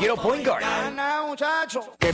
[0.09, 0.68] Quiero Yo quiero point guard.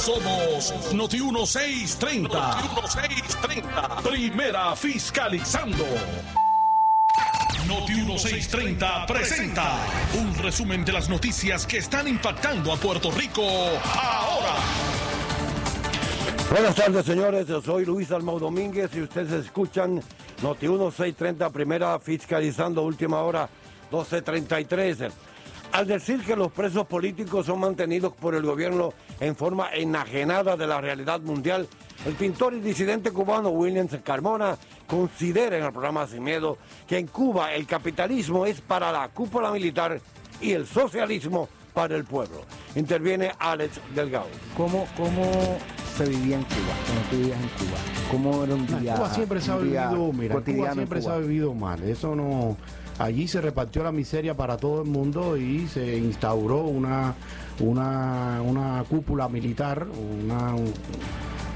[0.00, 2.32] Somos Noti 1630.
[2.32, 4.00] Noti 1630.
[4.02, 5.84] Primera fiscalizando.
[7.66, 9.76] Noti 1630 presenta
[10.18, 14.54] un resumen de las noticias que están impactando a Puerto Rico ahora.
[16.50, 17.46] Buenas tardes, señores.
[17.46, 20.02] Yo soy Luis Almau Domínguez y ustedes escuchan
[20.42, 23.50] Noti 1630, primera fiscalizando, última hora
[23.90, 25.29] 1233.
[25.72, 30.66] Al decir que los presos políticos son mantenidos por el gobierno en forma enajenada de
[30.66, 31.68] la realidad mundial,
[32.04, 34.56] el pintor y disidente cubano Williams Carmona
[34.88, 39.52] considera en el programa Sin Miedo que en Cuba el capitalismo es para la cúpula
[39.52, 40.00] militar
[40.40, 42.40] y el socialismo para el pueblo.
[42.74, 44.26] Interviene Alex Delgado.
[44.56, 45.22] ¿Cómo, cómo
[45.96, 46.74] se vivía en Cuba?
[46.84, 47.78] Cuando tú vivías en Cuba.
[48.10, 48.94] ¿Cómo era un día?
[48.94, 51.14] Cuba siempre se ha vivido, mira, Cuba siempre se Cuba?
[51.16, 51.80] ha vivido mal.
[51.84, 52.56] Eso no.
[53.00, 57.14] Allí se repartió la miseria para todo el mundo y se instauró una
[57.60, 59.86] una, una cúpula militar,
[60.22, 60.72] una un-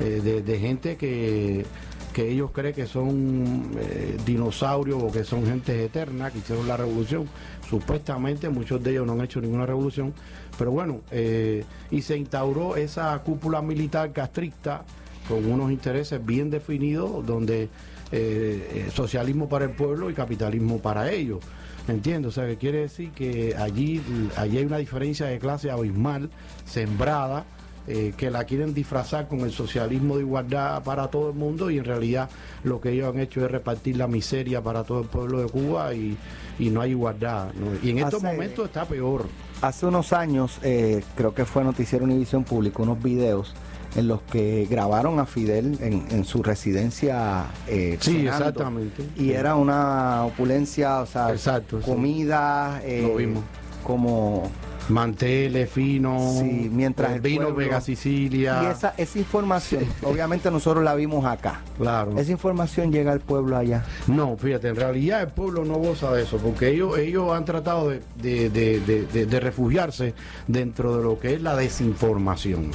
[0.00, 1.66] eh, de, gente que
[2.14, 6.76] que ellos creen que son eh, dinosaurios o que son gente eterna, que hicieron la
[6.78, 7.26] revolución.
[7.68, 10.14] Supuestamente muchos de ellos no han hecho ninguna revolución,
[10.56, 14.84] pero bueno, eh, y se instauró esa cúpula militar castrista
[15.28, 17.68] con unos intereses bien definidos, donde
[18.16, 21.40] eh, eh, socialismo para el pueblo y capitalismo para ellos.
[21.88, 22.28] ¿Entiendes?
[22.28, 24.00] O sea, que quiere decir que allí,
[24.36, 26.30] allí hay una diferencia de clase abismal,
[26.64, 27.44] sembrada,
[27.88, 31.78] eh, que la quieren disfrazar con el socialismo de igualdad para todo el mundo y
[31.78, 32.30] en realidad
[32.62, 35.92] lo que ellos han hecho es repartir la miseria para todo el pueblo de Cuba
[35.92, 36.16] y,
[36.60, 37.52] y no hay igualdad.
[37.52, 37.66] ¿no?
[37.82, 39.26] Y en estos momentos está peor.
[39.60, 43.54] Hace unos años, eh, creo que fue Noticiero Univisión publicó unos videos
[43.96, 47.44] en los que grabaron a Fidel en, en su residencia.
[47.68, 48.48] eh, Sí, cenando.
[48.48, 49.04] exactamente.
[49.16, 51.84] Y era una opulencia, o sea, Exacto, sí.
[51.90, 53.42] comida, eh, Lo vimos.
[53.84, 54.50] como
[54.86, 58.60] Manteles finos, Sí, mientras el vino pueblo- Vega Sicilia.
[58.64, 61.62] Y esa, esa información, obviamente nosotros la vimos acá.
[61.78, 62.18] Claro.
[62.18, 63.82] Esa información llega al pueblo allá.
[64.08, 67.88] No, fíjate, en realidad el pueblo no goza de eso, porque ellos, ellos han tratado
[67.88, 68.02] de-
[68.50, 70.12] de- de refugiarse
[70.48, 72.70] dentro de lo que es la desinformación.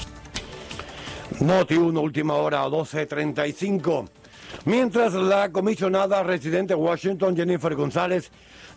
[1.39, 4.07] Noti 1, última hora, 12.35.
[4.65, 8.29] Mientras la comisionada residente de Washington, Jennifer González,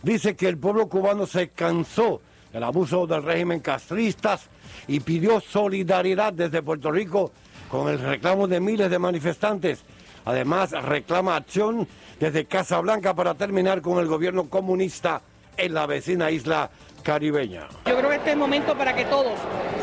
[0.02, 2.20] dice que el pueblo cubano se cansó
[2.52, 4.48] del abuso del régimen castristas
[4.86, 7.32] y pidió solidaridad desde Puerto Rico
[7.68, 9.82] con el reclamo de miles de manifestantes.
[10.24, 11.88] Además, reclama acción
[12.20, 15.22] desde Casa Blanca para terminar con el gobierno comunista
[15.56, 16.70] en la vecina isla
[17.02, 17.62] caribeña.
[17.86, 19.32] Yo creo que este es el momento para que todos,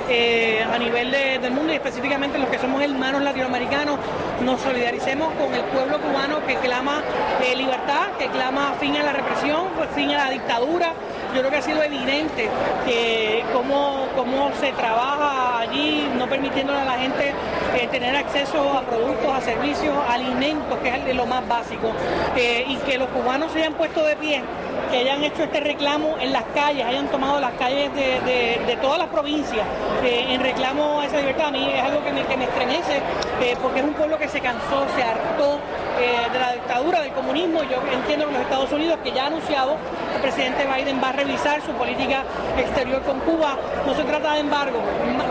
[0.10, 3.97] eh, a nivel de- del mundo y específicamente los que somos hermanos latinoamericanos,
[4.41, 7.01] nos solidaricemos con el pueblo cubano que clama
[7.43, 10.93] eh, libertad, que clama fin a la represión, fin a la dictadura.
[11.34, 12.49] Yo creo que ha sido evidente
[12.88, 17.34] que cómo, cómo se trabaja allí, no permitiéndole a la gente
[17.75, 21.91] eh, tener acceso a productos, a servicios, alimentos, que es lo más básico,
[22.36, 24.41] y que los cubanos se hayan puesto de pie
[24.89, 28.19] que hayan hecho este reclamo en las calles, hayan tomado las calles de,
[28.65, 29.65] de- todas las provincias
[30.04, 32.97] eh, en reclamo a esa libertad, a mí es algo que me, que me estremece,
[33.41, 35.60] eh, porque es un pueblo que se cansó, se hartó
[35.99, 37.62] eh, de la dictadura, del comunismo.
[37.63, 39.75] Yo entiendo que los Estados Unidos, que ya ha anunciado,
[40.15, 42.23] el presidente Biden va a revisar su política
[42.58, 43.58] exterior con Cuba.
[43.86, 44.80] No se trata de embargo,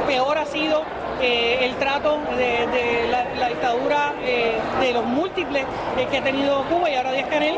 [0.07, 0.83] peor ha sido
[1.21, 5.65] eh, el trato de, la, dictadura eh, de los múltiples
[5.97, 7.57] eh, que ha tenido Cuba y ahora Díaz Canel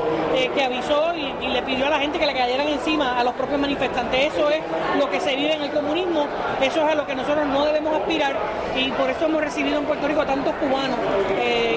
[0.54, 3.60] que avisó y, le pidió a la gente que le cayeran encima a los propios
[3.60, 4.32] manifestantes.
[4.32, 4.60] Eso es
[4.98, 6.26] lo que se vive en el comunismo,
[6.62, 8.34] eso es a lo que nosotros no debemos aspirar
[8.76, 10.96] y por eso hemos recibido en Puerto Rico a tantos cubanos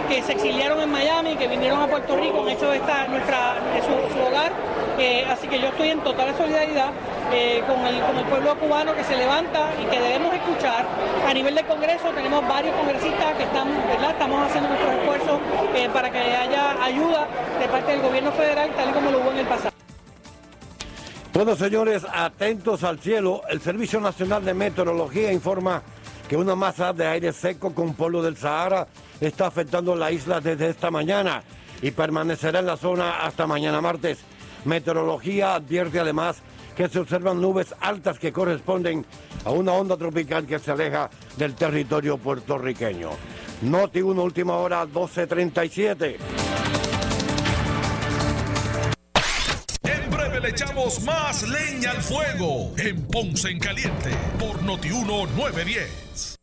[0.07, 4.19] que se exiliaron en Miami, que vinieron a Puerto Rico, han hecho esta nuestra su,
[4.21, 4.51] hogar.
[5.29, 6.91] Así que yo estoy en total solidaridad
[7.33, 10.85] eh, con, el, pueblo cubano que se levanta y que debemos escuchar.
[11.27, 13.69] A nivel del Congreso tenemos varios congresistas que están.
[14.07, 15.39] Estamos haciendo nuestros esfuerzos
[15.75, 17.27] eh, para que haya ayuda
[17.59, 19.71] de parte del gobierno federal, tal y como lo hubo en el pasado.
[21.33, 23.41] Bueno, señores, atentos al cielo.
[23.49, 25.81] El Servicio Nacional de Meteorología informa
[26.29, 28.87] que una masa de aire seco con polvo del Sahara
[29.19, 31.41] está afectando la isla desde esta mañana
[31.81, 34.19] y permanecerá en la zona hasta mañana martes.
[34.65, 36.43] Meteorología advierte además
[36.75, 39.05] que se observan nubes altas que corresponden
[39.45, 43.09] a una onda tropical que se aleja del territorio puertorriqueño.
[43.61, 46.17] Noti 1, última hora, 12.37.
[49.83, 56.42] En breve le echamos más leña al fuego en Ponce en Caliente por Notiuno 910.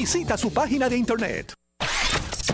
[0.01, 1.53] Visita su página de internet.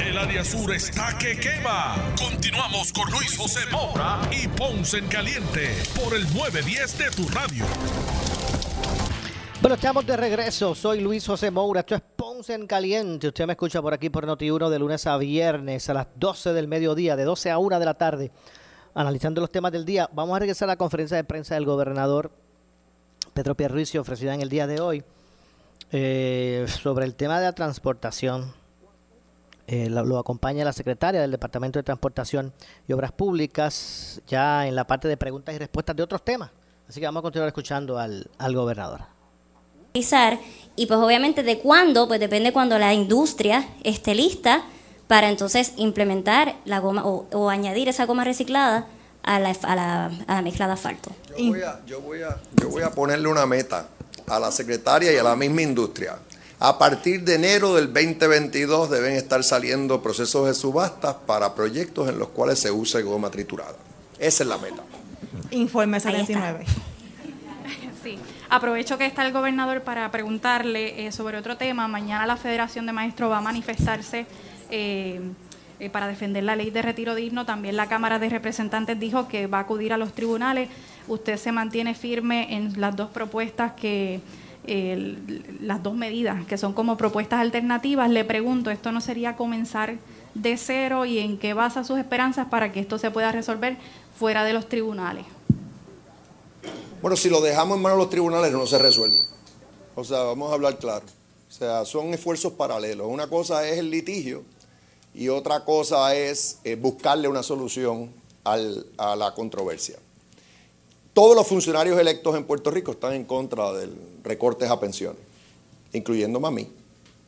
[0.01, 1.95] El área sur está que quema.
[2.21, 7.63] Continuamos con Luis José Moura y Ponce en Caliente por el 910 de tu radio.
[9.61, 10.75] Bueno, estamos de regreso.
[10.75, 11.79] Soy Luis José Moura.
[11.79, 13.29] Esto es Ponce en Caliente.
[13.29, 16.67] Usted me escucha por aquí por Noti1 de lunes a viernes a las 12 del
[16.67, 18.29] mediodía, de 12 a 1 de la tarde,
[18.93, 20.09] analizando los temas del día.
[20.11, 22.29] Vamos a regresar a la conferencia de prensa del gobernador
[23.33, 25.01] Pedro Pierluisi ofrecida en el día de hoy
[25.91, 28.53] eh, sobre el tema de la transportación.
[29.67, 32.53] Eh, lo, lo acompaña la secretaria del Departamento de Transportación
[32.87, 36.51] y Obras Públicas ya en la parte de preguntas y respuestas de otros temas.
[36.87, 39.01] Así que vamos a continuar escuchando al, al gobernador.
[39.93, 44.63] y pues obviamente de cuándo, pues depende cuando la industria esté lista
[45.07, 48.87] para entonces implementar la goma o, o añadir esa goma reciclada
[49.23, 51.11] a la, a la, a la mezcla de asfalto.
[51.37, 53.89] Yo voy, a, yo, voy a, yo voy a ponerle una meta
[54.27, 56.17] a la secretaria y a la misma industria.
[56.59, 62.19] A partir de enero del 2022 deben estar saliendo procesos de subastas para proyectos en
[62.19, 63.75] los cuales se use goma triturada.
[64.19, 64.83] Esa es la meta.
[65.51, 66.65] Informe 79.
[68.03, 68.19] Sí,
[68.49, 71.87] aprovecho que está el gobernador para preguntarle eh, sobre otro tema.
[71.87, 74.27] Mañana la Federación de Maestros va a manifestarse
[74.69, 75.19] eh,
[75.79, 77.45] eh, para defender la ley de retiro digno.
[77.45, 80.69] También la Cámara de Representantes dijo que va a acudir a los tribunales.
[81.07, 84.21] Usted se mantiene firme en las dos propuestas que
[85.61, 88.09] las dos medidas que son como propuestas alternativas.
[88.09, 89.97] Le pregunto, ¿esto no sería comenzar
[90.33, 93.77] de cero y en qué basa sus esperanzas para que esto se pueda resolver
[94.17, 95.25] fuera de los tribunales?
[97.01, 99.19] Bueno, si lo dejamos en manos de los tribunales no se resuelve.
[99.95, 101.05] O sea, vamos a hablar claro.
[101.49, 103.07] O sea, son esfuerzos paralelos.
[103.07, 104.43] Una cosa es el litigio
[105.13, 108.11] y otra cosa es eh, buscarle una solución
[108.43, 109.97] a la controversia.
[111.17, 113.91] Todos los funcionarios electos en Puerto Rico están en contra del
[114.23, 115.19] recortes a pensiones,
[115.91, 116.71] incluyéndome a mí.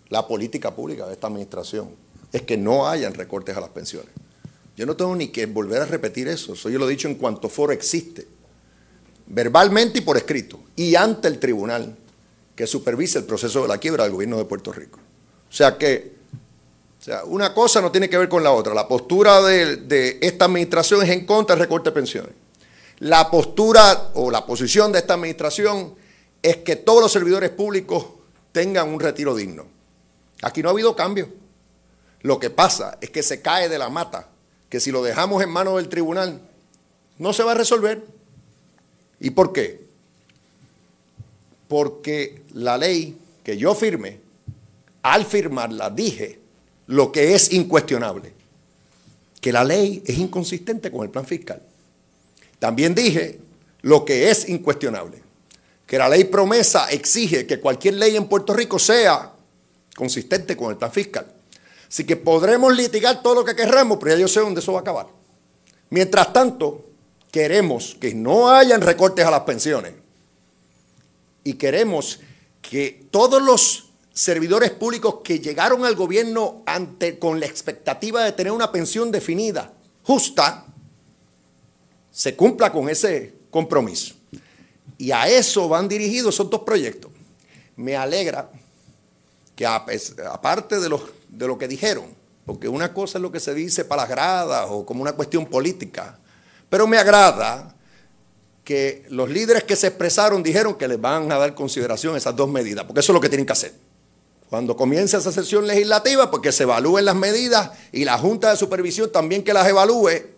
[0.10, 1.90] La política pública de esta administración
[2.32, 4.12] es que no hayan recortes a las pensiones.
[4.78, 6.54] Yo no tengo ni que volver a repetir eso.
[6.54, 8.28] Eso yo lo he dicho en cuanto foro existe,
[9.26, 11.96] verbalmente y por escrito, y ante el tribunal
[12.56, 15.00] que supervisa el proceso de la quiebra del gobierno de Puerto Rico.
[15.50, 16.14] O sea que,
[17.00, 18.76] o sea, una cosa no tiene que ver con la otra.
[18.76, 22.49] La postura de, de esta administración es en contra del recorte de pensiones.
[23.00, 25.96] La postura o la posición de esta administración
[26.42, 28.06] es que todos los servidores públicos
[28.52, 29.66] tengan un retiro digno.
[30.42, 31.30] Aquí no ha habido cambio.
[32.22, 34.28] Lo que pasa es que se cae de la mata,
[34.68, 36.42] que si lo dejamos en manos del tribunal,
[37.18, 38.04] no se va a resolver.
[39.22, 39.82] ¿Y por qué?
[41.70, 44.20] Porque la ley que yo firmé,
[45.04, 46.40] al firmarla dije
[46.88, 48.34] lo que es incuestionable,
[49.40, 51.62] que la ley es inconsistente con el plan fiscal.
[52.60, 53.40] También dije
[53.82, 55.24] lo que es incuestionable,
[55.88, 59.34] que la ley promesa exige que cualquier ley en Puerto Rico sea
[59.96, 61.26] consistente con el plan fiscal.
[61.88, 64.80] Así que podremos litigar todo lo que querramos, pero ya yo sé dónde eso va
[64.80, 65.08] a acabar.
[65.90, 66.86] Mientras tanto,
[67.32, 69.94] queremos que no hayan recortes a las pensiones
[71.44, 72.20] y queremos
[72.62, 78.52] que todos los servidores públicos que llegaron al gobierno ante, con la expectativa de tener
[78.52, 80.66] una pensión definida, justa,
[82.20, 84.14] se cumpla con ese compromiso.
[84.98, 87.10] Y a eso van dirigidos esos dos proyectos.
[87.78, 88.52] Me alegra
[89.56, 92.08] que aparte de lo, de lo que dijeron,
[92.46, 95.46] porque una cosa es lo que se dice para las gradas o como una cuestión
[95.46, 96.20] política,
[96.70, 97.74] pero me agrada
[98.66, 102.50] que los líderes que se expresaron dijeron que les van a dar consideración esas dos
[102.50, 103.74] medidas, porque eso es lo que tienen que hacer.
[104.50, 109.10] Cuando comience esa sesión legislativa, porque se evalúen las medidas y la Junta de Supervisión
[109.10, 110.38] también que las evalúe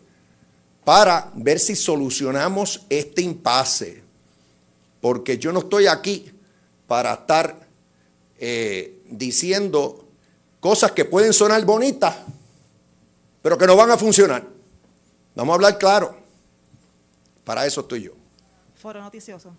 [0.83, 4.03] para ver si solucionamos este impasse.
[4.99, 6.31] Porque yo no estoy aquí
[6.87, 7.67] para estar
[8.37, 10.07] eh, diciendo
[10.59, 12.15] cosas que pueden sonar bonitas,
[13.41, 14.45] pero que no van a funcionar.
[15.35, 16.17] Vamos a hablar claro.
[17.43, 18.11] Para eso estoy yo.
[18.75, 19.55] Foro noticioso.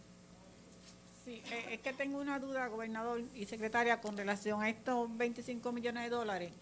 [1.24, 5.72] Sí, eh, es que tengo una duda, gobernador y secretaria, con relación a estos 25
[5.72, 6.52] millones de dólares.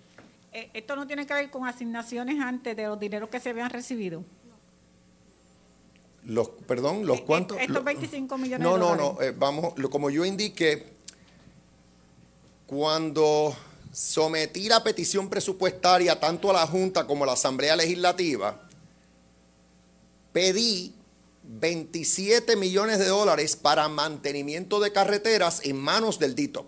[0.53, 3.71] Eh, esto no tiene que ver con asignaciones antes de los dineros que se habían
[3.71, 4.25] recibido.
[6.25, 7.59] Los, perdón, ¿los cuántos?
[7.59, 9.13] Estos Lo- 25 millones No, de no, dólares.
[9.19, 9.23] no.
[9.23, 10.93] eh, vamos, como yo indiqué,
[12.67, 13.57] cuando
[13.93, 18.61] sometí la petición presupuestaria tanto a la Junta como a la Asamblea Legislativa,
[20.33, 20.95] pedí
[21.43, 26.67] 27 millones de dólares para mantenimiento de carreteras en manos del DITOP.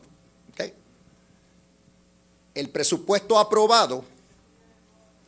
[2.55, 4.05] El presupuesto aprobado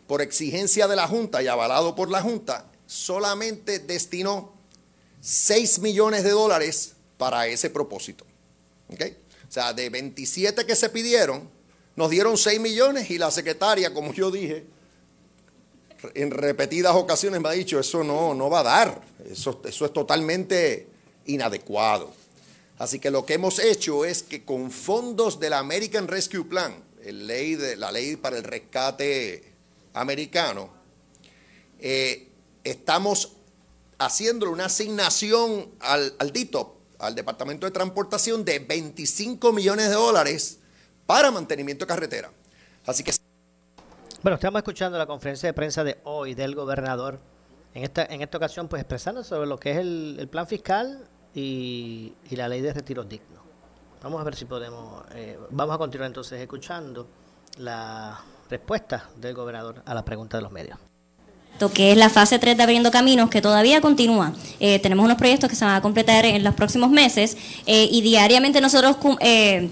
[0.07, 4.53] por exigencia de la Junta y avalado por la Junta solamente destinó
[5.21, 8.25] 6 millones de dólares para ese propósito.
[8.89, 9.03] ¿ok?
[9.49, 11.49] O sea, de 27 que se pidieron,
[11.97, 14.65] nos dieron 6 millones y la secretaria, como yo dije,
[16.15, 19.93] en repetidas ocasiones me ha dicho, eso no, no va a dar, eso, eso es
[19.93, 20.89] totalmente
[21.27, 22.13] inadecuado.
[22.79, 26.75] Así que lo que hemos hecho es que con fondos del American Rescue Plan,
[27.05, 29.45] la ley para el rescate
[29.93, 30.71] americano,
[31.79, 32.29] eh,
[32.65, 33.37] estamos
[33.99, 40.59] haciéndole una asignación al, al DITOP, al Departamento de Transportación, de 25 millones de dólares
[41.07, 42.31] para mantenimiento de carretera.
[42.87, 43.13] Así que
[44.23, 47.21] Bueno, estamos escuchando la conferencia de prensa de hoy del gobernador.
[47.75, 51.09] En esta, en esta ocasión, pues expresando sobre lo que es el, el plan fiscal
[51.35, 53.43] y, y la ley de retiro digno.
[54.03, 55.05] Vamos a ver si podemos.
[55.15, 57.09] eh, vamos a continuar entonces escuchando
[57.59, 60.79] la respuesta del gobernador a la pregunta de los medios.
[61.75, 64.35] Que es la fase 3 de Abriendo Caminos, que todavía continúa.
[64.61, 68.03] Eh, tenemos unos proyectos que se van a completar en los próximos meses eh, y
[68.03, 69.71] diariamente nosotros eh,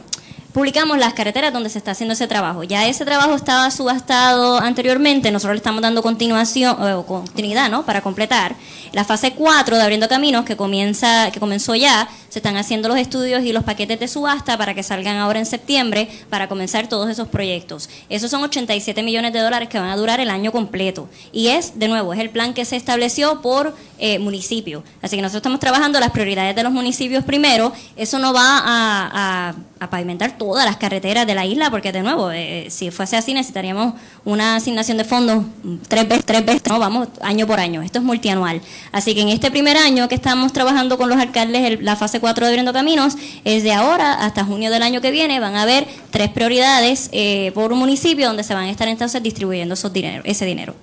[0.53, 2.63] publicamos las carreteras donde se está haciendo ese trabajo.
[2.63, 7.85] Ya ese trabajo estaba subastado anteriormente, nosotros le estamos dando continuación eh, o continuidad, ¿no?
[7.85, 8.55] Para completar.
[8.93, 12.99] La fase 4 de Abriendo Caminos, que comienza, que comenzó ya, se están haciendo los
[12.99, 17.09] estudios y los paquetes de subasta para que salgan ahora en septiembre para comenzar todos
[17.09, 17.89] esos proyectos.
[18.11, 21.09] Esos son 87 millones de dólares que van a durar el año completo.
[21.33, 24.85] Y es, de nuevo, es el plan que se estableció por eh, municipio.
[25.01, 27.73] Así que nosotros estamos trabajando las prioridades de los municipios primero.
[27.97, 32.03] Eso no va a, a- a pavimentar todas las carreteras de la isla, porque de
[32.03, 35.45] nuevo, eh, si fuese así, necesitaríamos una asignación de fondos
[35.89, 37.83] tres veces, tres veces, no, vamos año por año.
[37.83, 38.61] Esto es multianual.
[38.93, 42.21] Así que en este primer año que estamos trabajando con los alcaldes, el- la fase
[42.21, 43.15] 4 de Abriendo Caminos,
[43.45, 47.51] es de ahora hasta junio del año que viene, van a haber tres prioridades eh,
[47.55, 50.75] por un municipio donde se van a estar entonces distribuyendo esos dinero, ese dinero.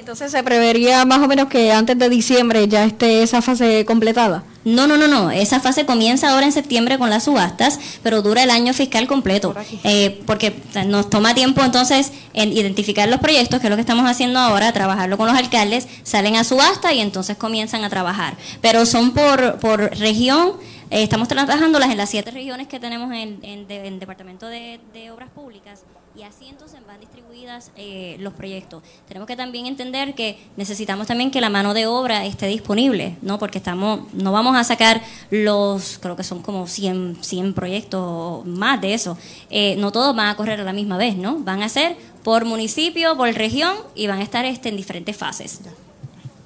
[0.00, 4.42] Entonces se prevería más o menos que antes de diciembre ya esté esa fase completada.
[4.64, 5.30] No, no, no, no.
[5.30, 9.54] Esa fase comienza ahora en septiembre con las subastas, pero dura el año fiscal completo.
[9.84, 10.54] Eh, porque
[10.86, 14.72] nos toma tiempo entonces en identificar los proyectos, que es lo que estamos haciendo ahora,
[14.72, 18.36] trabajarlo con los alcaldes, salen a subasta y entonces comienzan a trabajar.
[18.62, 20.52] Pero son por, por región.
[20.90, 24.80] eh, estamos trabajándolas en las siete regiones que tenemos en en de- en Departamento de,
[24.92, 25.84] de Obras Públicas
[26.20, 28.82] y así entonces van distribuidas eh, los proyectos.
[29.08, 33.38] Tenemos que también entender que necesitamos también que la mano de obra esté disponible, ¿no?
[33.38, 35.00] Porque estamos no vamos a sacar
[35.30, 39.16] los, creo que son como 100, 100 proyectos o más de eso.
[39.48, 41.38] Eh, no todos van a correr a la misma vez, ¿no?
[41.38, 45.60] Van a ser por municipio, por región y van a estar este, en diferentes fases.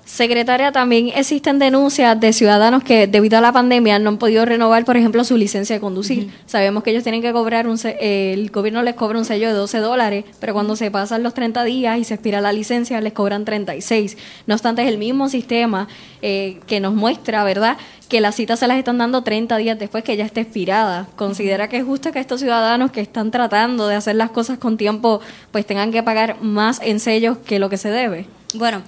[0.04, 4.84] Secretaria, también existen denuncias de ciudadanos que debido a la pandemia no han podido renovar,
[4.84, 6.30] por ejemplo, su licencia de conducir.
[6.46, 9.78] Sabemos que ellos tienen que cobrar, un el gobierno les cobra un sello de 12
[9.78, 13.44] dólares, pero cuando se pasan los 30 días y se expira la licencia, les cobran
[13.44, 14.16] 36.
[14.46, 15.88] No obstante, es el mismo sistema
[16.20, 17.76] eh, que nos muestra, ¿verdad?,
[18.08, 21.08] que las citas se las están dando 30 días después que ya esté expirada.
[21.16, 24.76] ¿Considera que es justo que estos ciudadanos que están tratando de hacer las cosas con
[24.76, 28.26] tiempo, pues tengan que pagar más en sellos que lo que se debe?
[28.54, 28.82] Bueno,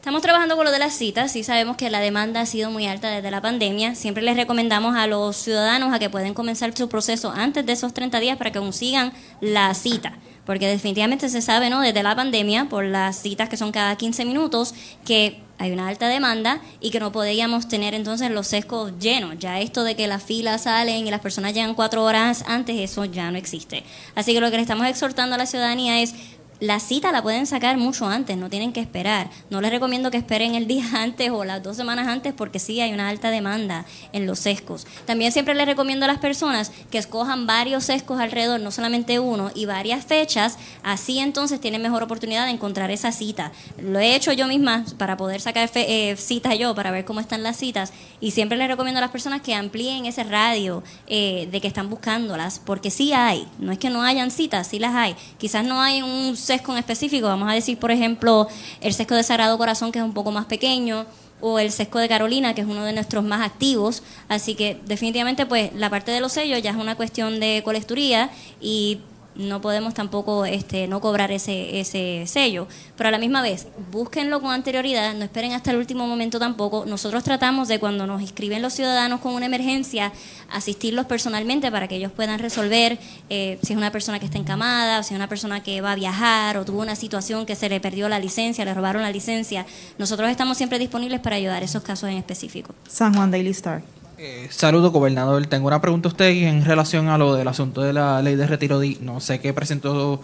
[0.00, 2.86] Estamos trabajando con lo de las citas, sí sabemos que la demanda ha sido muy
[2.86, 3.94] alta desde la pandemia.
[3.94, 7.92] Siempre les recomendamos a los ciudadanos a que pueden comenzar su proceso antes de esos
[7.92, 10.14] 30 días para que consigan la cita.
[10.46, 11.82] Porque definitivamente se sabe, ¿no?
[11.82, 14.74] Desde la pandemia, por las citas que son cada 15 minutos,
[15.04, 19.34] que hay una alta demanda y que no podíamos tener entonces los sescos llenos.
[19.38, 23.04] Ya esto de que las filas salen y las personas llegan cuatro horas antes, eso
[23.04, 23.84] ya no existe.
[24.14, 26.14] Así que lo que le estamos exhortando a la ciudadanía es
[26.60, 29.30] la cita la pueden sacar mucho antes, no tienen que esperar.
[29.48, 32.80] No les recomiendo que esperen el día antes o las dos semanas antes porque sí
[32.80, 34.86] hay una alta demanda en los sescos.
[35.06, 39.50] También siempre les recomiendo a las personas que escojan varios sescos alrededor, no solamente uno,
[39.54, 40.58] y varias fechas.
[40.82, 43.52] Así entonces tienen mejor oportunidad de encontrar esa cita.
[43.78, 47.42] Lo he hecho yo misma para poder sacar eh, citas yo, para ver cómo están
[47.42, 47.92] las citas.
[48.20, 51.88] Y siempre les recomiendo a las personas que amplíen ese radio eh, de que están
[51.88, 53.48] buscándolas, porque sí hay.
[53.58, 55.16] No es que no hayan citas, sí las hay.
[55.38, 57.28] Quizás no hay un sesco en específico.
[57.28, 58.48] Vamos a decir, por ejemplo,
[58.80, 61.06] el sesco de Sagrado Corazón, que es un poco más pequeño,
[61.40, 64.02] o el sesco de Carolina, que es uno de nuestros más activos.
[64.28, 68.30] Así que definitivamente, pues, la parte de los sellos ya es una cuestión de colecturía
[68.60, 68.98] y
[69.40, 72.68] no podemos tampoco este, no cobrar ese, ese sello.
[72.96, 76.84] Pero a la misma vez, búsquenlo con anterioridad, no esperen hasta el último momento tampoco.
[76.86, 80.12] Nosotros tratamos de cuando nos inscriben los ciudadanos con una emergencia,
[80.50, 85.00] asistirlos personalmente para que ellos puedan resolver eh, si es una persona que está encamada,
[85.00, 87.68] o si es una persona que va a viajar, o tuvo una situación que se
[87.68, 89.66] le perdió la licencia, le robaron la licencia.
[89.98, 92.74] Nosotros estamos siempre disponibles para ayudar esos casos en específico.
[92.88, 93.82] San Juan Daily Star.
[94.22, 95.46] Eh, saludo, gobernador.
[95.46, 98.46] Tengo una pregunta a usted en relación a lo del asunto de la ley de
[98.46, 99.18] retiro digno.
[99.18, 100.20] Sé que presentó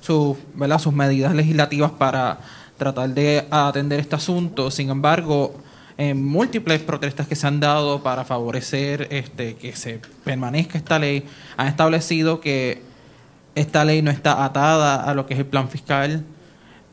[0.00, 0.78] sus, ¿verdad?
[0.78, 2.38] sus medidas legislativas para
[2.78, 4.70] tratar de atender este asunto.
[4.70, 5.60] Sin embargo,
[5.98, 11.26] en múltiples protestas que se han dado para favorecer este, que se permanezca esta ley,
[11.56, 12.84] han establecido que
[13.56, 16.22] esta ley no está atada a lo que es el plan fiscal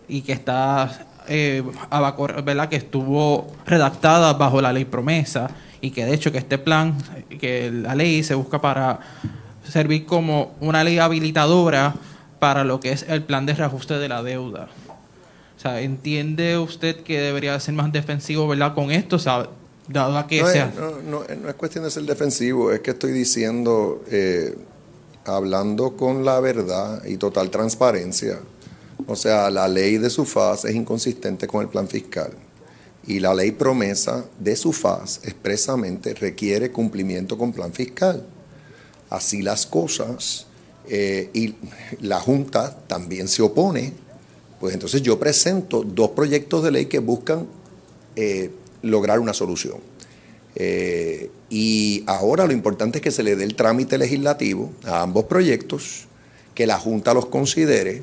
[0.08, 1.62] y que está eh,
[2.44, 2.68] ¿verdad?
[2.68, 5.52] que estuvo redactada bajo la ley promesa
[5.82, 6.98] y que de hecho que este plan,
[7.40, 9.00] que la ley se busca para
[9.68, 11.94] servir como una ley habilitadora
[12.40, 14.70] para lo que es el plan de reajuste de la deuda.
[15.58, 19.16] O sea, ¿entiende usted que debería ser más defensivo, verdad, con esto?
[19.16, 19.48] O sea,
[19.88, 20.68] dado a que no, sea...
[20.68, 24.56] es, no, no- no es cuestión de ser defensivo, es que estoy diciendo, eh,
[25.26, 28.40] hablando con la verdad y total transparencia.
[29.08, 32.32] O sea, la ley de su faz es inconsistente con el plan fiscal.
[33.08, 38.26] Y la ley promesa de su faz expresamente requiere cumplimiento con plan fiscal.
[39.10, 40.46] Así las cosas.
[40.90, 41.56] eh, y
[42.00, 43.94] la Junta también se opone.
[44.60, 47.48] Pues entonces yo presento dos proyectos de ley que buscan
[48.16, 48.52] eh,
[48.82, 49.78] lograr una solución.
[50.56, 55.26] Eh, y ahora lo importante es que se le dé el trámite legislativo a ambos
[55.26, 56.08] proyectos,
[56.56, 58.02] que la Junta los considere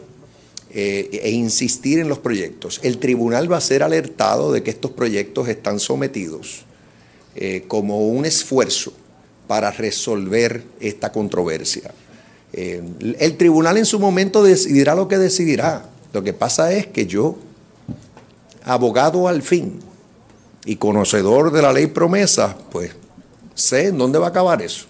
[0.76, 2.80] eh, e insistir en los proyectos.
[2.82, 6.64] El tribunal va a ser alertado de que estos proyectos están sometidos
[7.36, 8.92] eh, como un esfuerzo
[9.46, 11.94] para resolver esta controversia.
[12.52, 12.82] Eh,
[13.20, 15.88] el tribunal en su momento decidirá lo que decidirá.
[16.12, 17.36] Lo que pasa es que yo,
[18.64, 19.78] abogado al fin
[20.64, 22.90] y conocedor de la ley promesa, pues
[23.54, 24.86] sé en dónde va a acabar eso.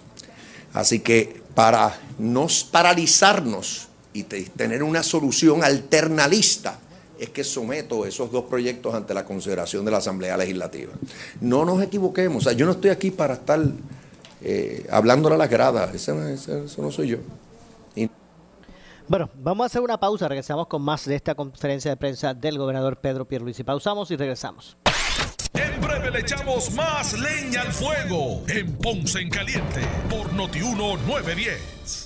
[0.73, 6.79] Así que para no paralizarnos y te- tener una solución alternalista,
[7.19, 10.93] es que someto esos dos proyectos ante la consideración de la Asamblea Legislativa.
[11.41, 13.59] No nos equivoquemos, o sea, yo no estoy aquí para estar
[14.41, 17.17] eh, hablándole a las gradas, ese no- ese- eso no soy yo.
[17.95, 18.09] Y-
[19.07, 20.27] Bueno, vamos a hacer una pausa.
[20.27, 23.63] Regresamos con más de esta conferencia de prensa del gobernador Pedro Pierluisi.
[23.63, 24.77] Pausamos y regresamos.
[25.53, 32.05] En breve le echamos más leña al fuego en Ponce en Caliente por Notiuno 910.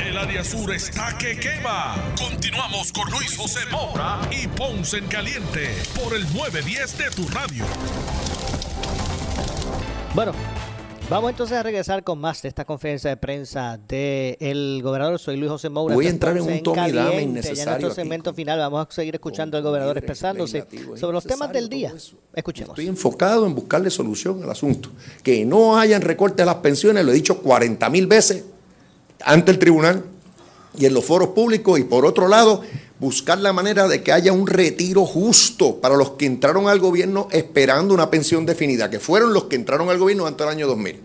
[0.00, 1.94] El área sur está que quema.
[2.18, 5.68] Continuamos con Luis José Moura y Ponce en Caliente
[6.02, 7.64] por el 910 de tu radio.
[10.14, 10.32] Bueno,
[11.10, 15.18] vamos entonces a regresar con más de esta conferencia de prensa del gobernador.
[15.18, 15.94] Soy Luis José Moura.
[15.94, 17.16] Voy a entrar en un tome y dame Caliente.
[17.16, 17.94] Ya en innecesario nuestro aquí.
[17.96, 20.66] segmento final vamos a seguir escuchando al gobernador expresándose
[20.96, 21.92] sobre los temas del innecesario día.
[22.34, 22.70] Escuchemos.
[22.70, 24.88] Estoy enfocado en buscarle solución al asunto.
[25.22, 28.44] Que no hayan recortes a las pensiones, lo he dicho 40 mil veces
[29.24, 30.04] ante el tribunal
[30.76, 31.78] y en los foros públicos.
[31.78, 32.62] Y por otro lado,
[32.98, 37.28] buscar la manera de que haya un retiro justo para los que entraron al gobierno
[37.30, 41.00] esperando una pensión definida, que fueron los que entraron al gobierno antes del año 2000.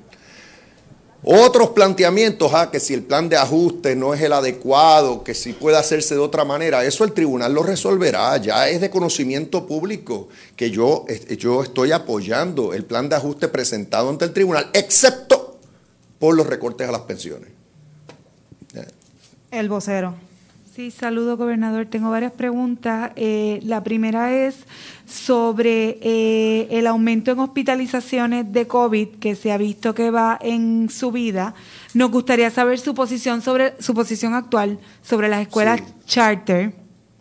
[1.23, 5.51] Otros planteamientos, ah, que si el plan de ajuste no es el adecuado, que si
[5.51, 10.29] puede hacerse de otra manera, eso el tribunal lo resolverá, ya es de conocimiento público
[10.55, 15.57] que yo, eh, yo estoy apoyando el plan de ajuste presentado ante el tribunal, excepto
[16.19, 17.56] por los recortes a las pensiones.
[19.57, 20.13] El vocero.
[20.75, 21.87] Sí, saludo, gobernador.
[21.87, 23.11] Tengo varias preguntas.
[23.15, 24.57] Eh, la primera es
[25.07, 30.91] sobre eh, el aumento en hospitalizaciones de COVID que se ha visto que va en
[30.91, 31.55] subida.
[31.95, 36.73] Nos gustaría saber su posición sobre su posición actual sobre las escuelas charter.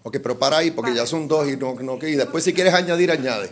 [0.03, 2.53] Ok, pero para ahí, porque ya son dos y no, no que- y después si
[2.53, 3.49] quieres añadir, añade.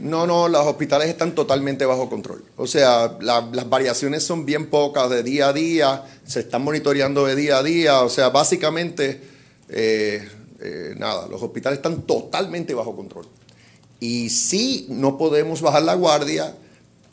[0.00, 2.42] No, no, los hospitales están totalmente bajo control.
[2.56, 7.26] O sea, la- las variaciones son bien pocas de día a día, se están monitoreando
[7.26, 8.00] de día a día.
[8.00, 9.20] O sea, básicamente,
[9.68, 10.26] eh,
[10.60, 13.26] eh, nada, los hospitales están totalmente bajo control.
[14.00, 16.56] Y sí, no podemos bajar la guardia,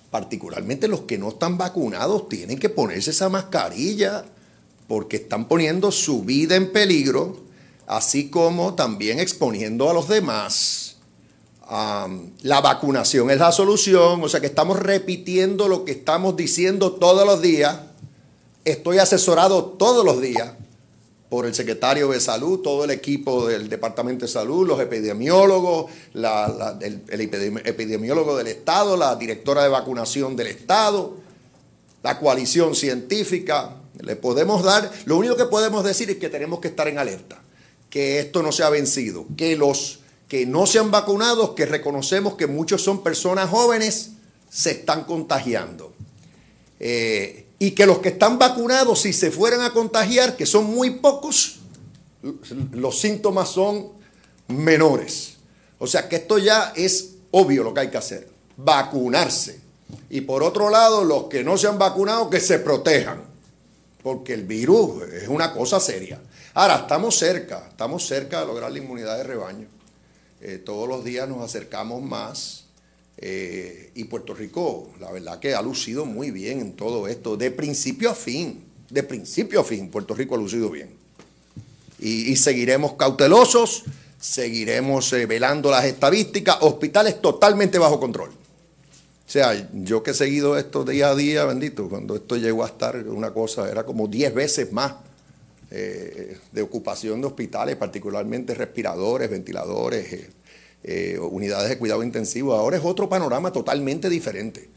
[0.10, 4.24] particularmente los que no están vacunados tienen que ponerse esa mascarilla
[4.88, 7.38] porque están poniendo su vida en peligro,
[7.86, 10.87] así como también exponiendo a los demás.
[11.70, 17.26] La vacunación es la solución, o sea que estamos repitiendo lo que estamos diciendo todos
[17.26, 17.80] los días.
[18.64, 20.54] Estoy asesorado todos los días
[21.30, 26.24] por el secretario de salud, todo el equipo del Departamento de Salud, los epidemiólogos, el,
[27.10, 31.16] el epidemi- epidemiólogo del Estado, la directora de vacunación del Estado,
[32.02, 33.76] la coalición científica.
[34.00, 37.42] Le podemos dar, lo único que podemos decir es que tenemos que estar en alerta,
[37.90, 42.36] que esto no se ha vencido, que los que no se han vacunado, que reconocemos
[42.36, 44.12] que muchos son personas jóvenes,
[44.50, 45.94] se están contagiando.
[46.80, 50.92] Eh, y que los que están vacunados, si se fueran a contagiar, que son muy
[50.92, 51.60] pocos,
[52.72, 53.90] los síntomas son
[54.48, 55.38] menores.
[55.80, 59.62] O sea que esto ya es obvio lo que hay que hacer, vacunarse.
[60.10, 63.22] Y por otro lado, los que no se han vacunado, que se protejan,
[64.04, 66.20] porque el virus es una cosa seria.
[66.54, 69.77] Ahora, estamos cerca, estamos cerca de lograr la inmunidad de rebaño.
[70.42, 72.66] Eh, todos los días nos acercamos más.
[73.20, 77.50] eh, y Puerto Rico, la verdad que ha lucido muy bien en todo esto, de
[77.50, 80.90] principio a fin, de principio a fin, Puerto Rico ha lucido bien.
[82.00, 83.86] Y, seguiremos cautelosos,
[84.20, 88.30] seguiremos eh, velando las estadísticas, hospitales totalmente bajo control.
[88.30, 92.68] O sea, yo que he seguido esto día a día, bendito, cuando esto llegó a
[92.68, 94.94] estar una cosa, era como 10 veces más
[95.70, 100.30] eh, de ocupación de hospitales, particularmente respiradores, ventiladores, eh,
[100.84, 102.54] eh, unidades de cuidado intensivo.
[102.54, 104.70] Ahora es otro panorama totalmente diferente.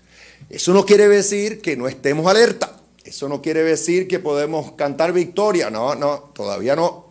[0.49, 2.77] Eso no quiere decir que no estemos alerta.
[3.05, 5.71] Eso no quiere decir que podemos cantar victoria.
[5.71, 7.07] No, no, todavía no.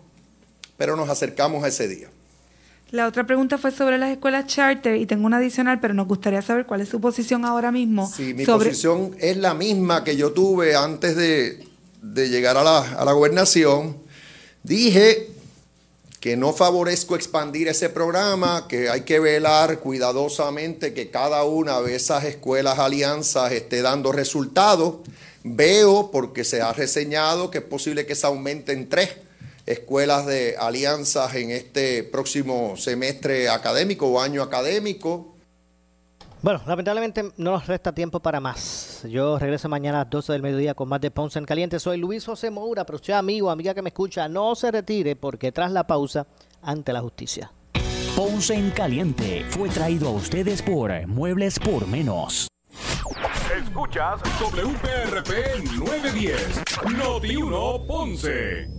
[0.75, 2.09] Pero nos acercamos a ese día.
[2.91, 6.41] La otra pregunta fue sobre las escuelas charter y tengo una adicional, pero nos gustaría
[6.41, 10.17] saber cuál es su posición ahora mismo Sí, mi sobre posición es la misma que
[10.17, 11.68] yo tuve antes de,
[12.01, 13.97] de llegar a la, gobernación.
[14.63, 15.27] Dije
[16.19, 21.95] que no favorezco expandir ese programa, que hay que velar cuidadosamente que cada una de
[21.95, 24.95] esas escuelas alianzas esté dando resultados.
[25.43, 29.11] Veo, porque se ha reseñado, que es posible que se aumenten tres
[29.65, 35.38] escuelas de alianzas en este próximo semestre académico o año académico.
[36.41, 39.05] Bueno, lamentablemente no nos resta tiempo para más.
[39.09, 41.79] Yo regreso mañana a las 12 del mediodía con más de Ponce en Caliente.
[41.79, 45.51] Soy Luis José Moura, pero usted amigo, amiga que me escucha, no se retire porque
[45.51, 46.27] tras la pausa,
[46.61, 47.51] ante la justicia.
[48.15, 52.47] Ponce en Caliente fue traído a ustedes por Muebles por Menos.
[53.61, 56.63] Escuchas WPRP 910,
[56.97, 58.78] Noti 1 Ponce.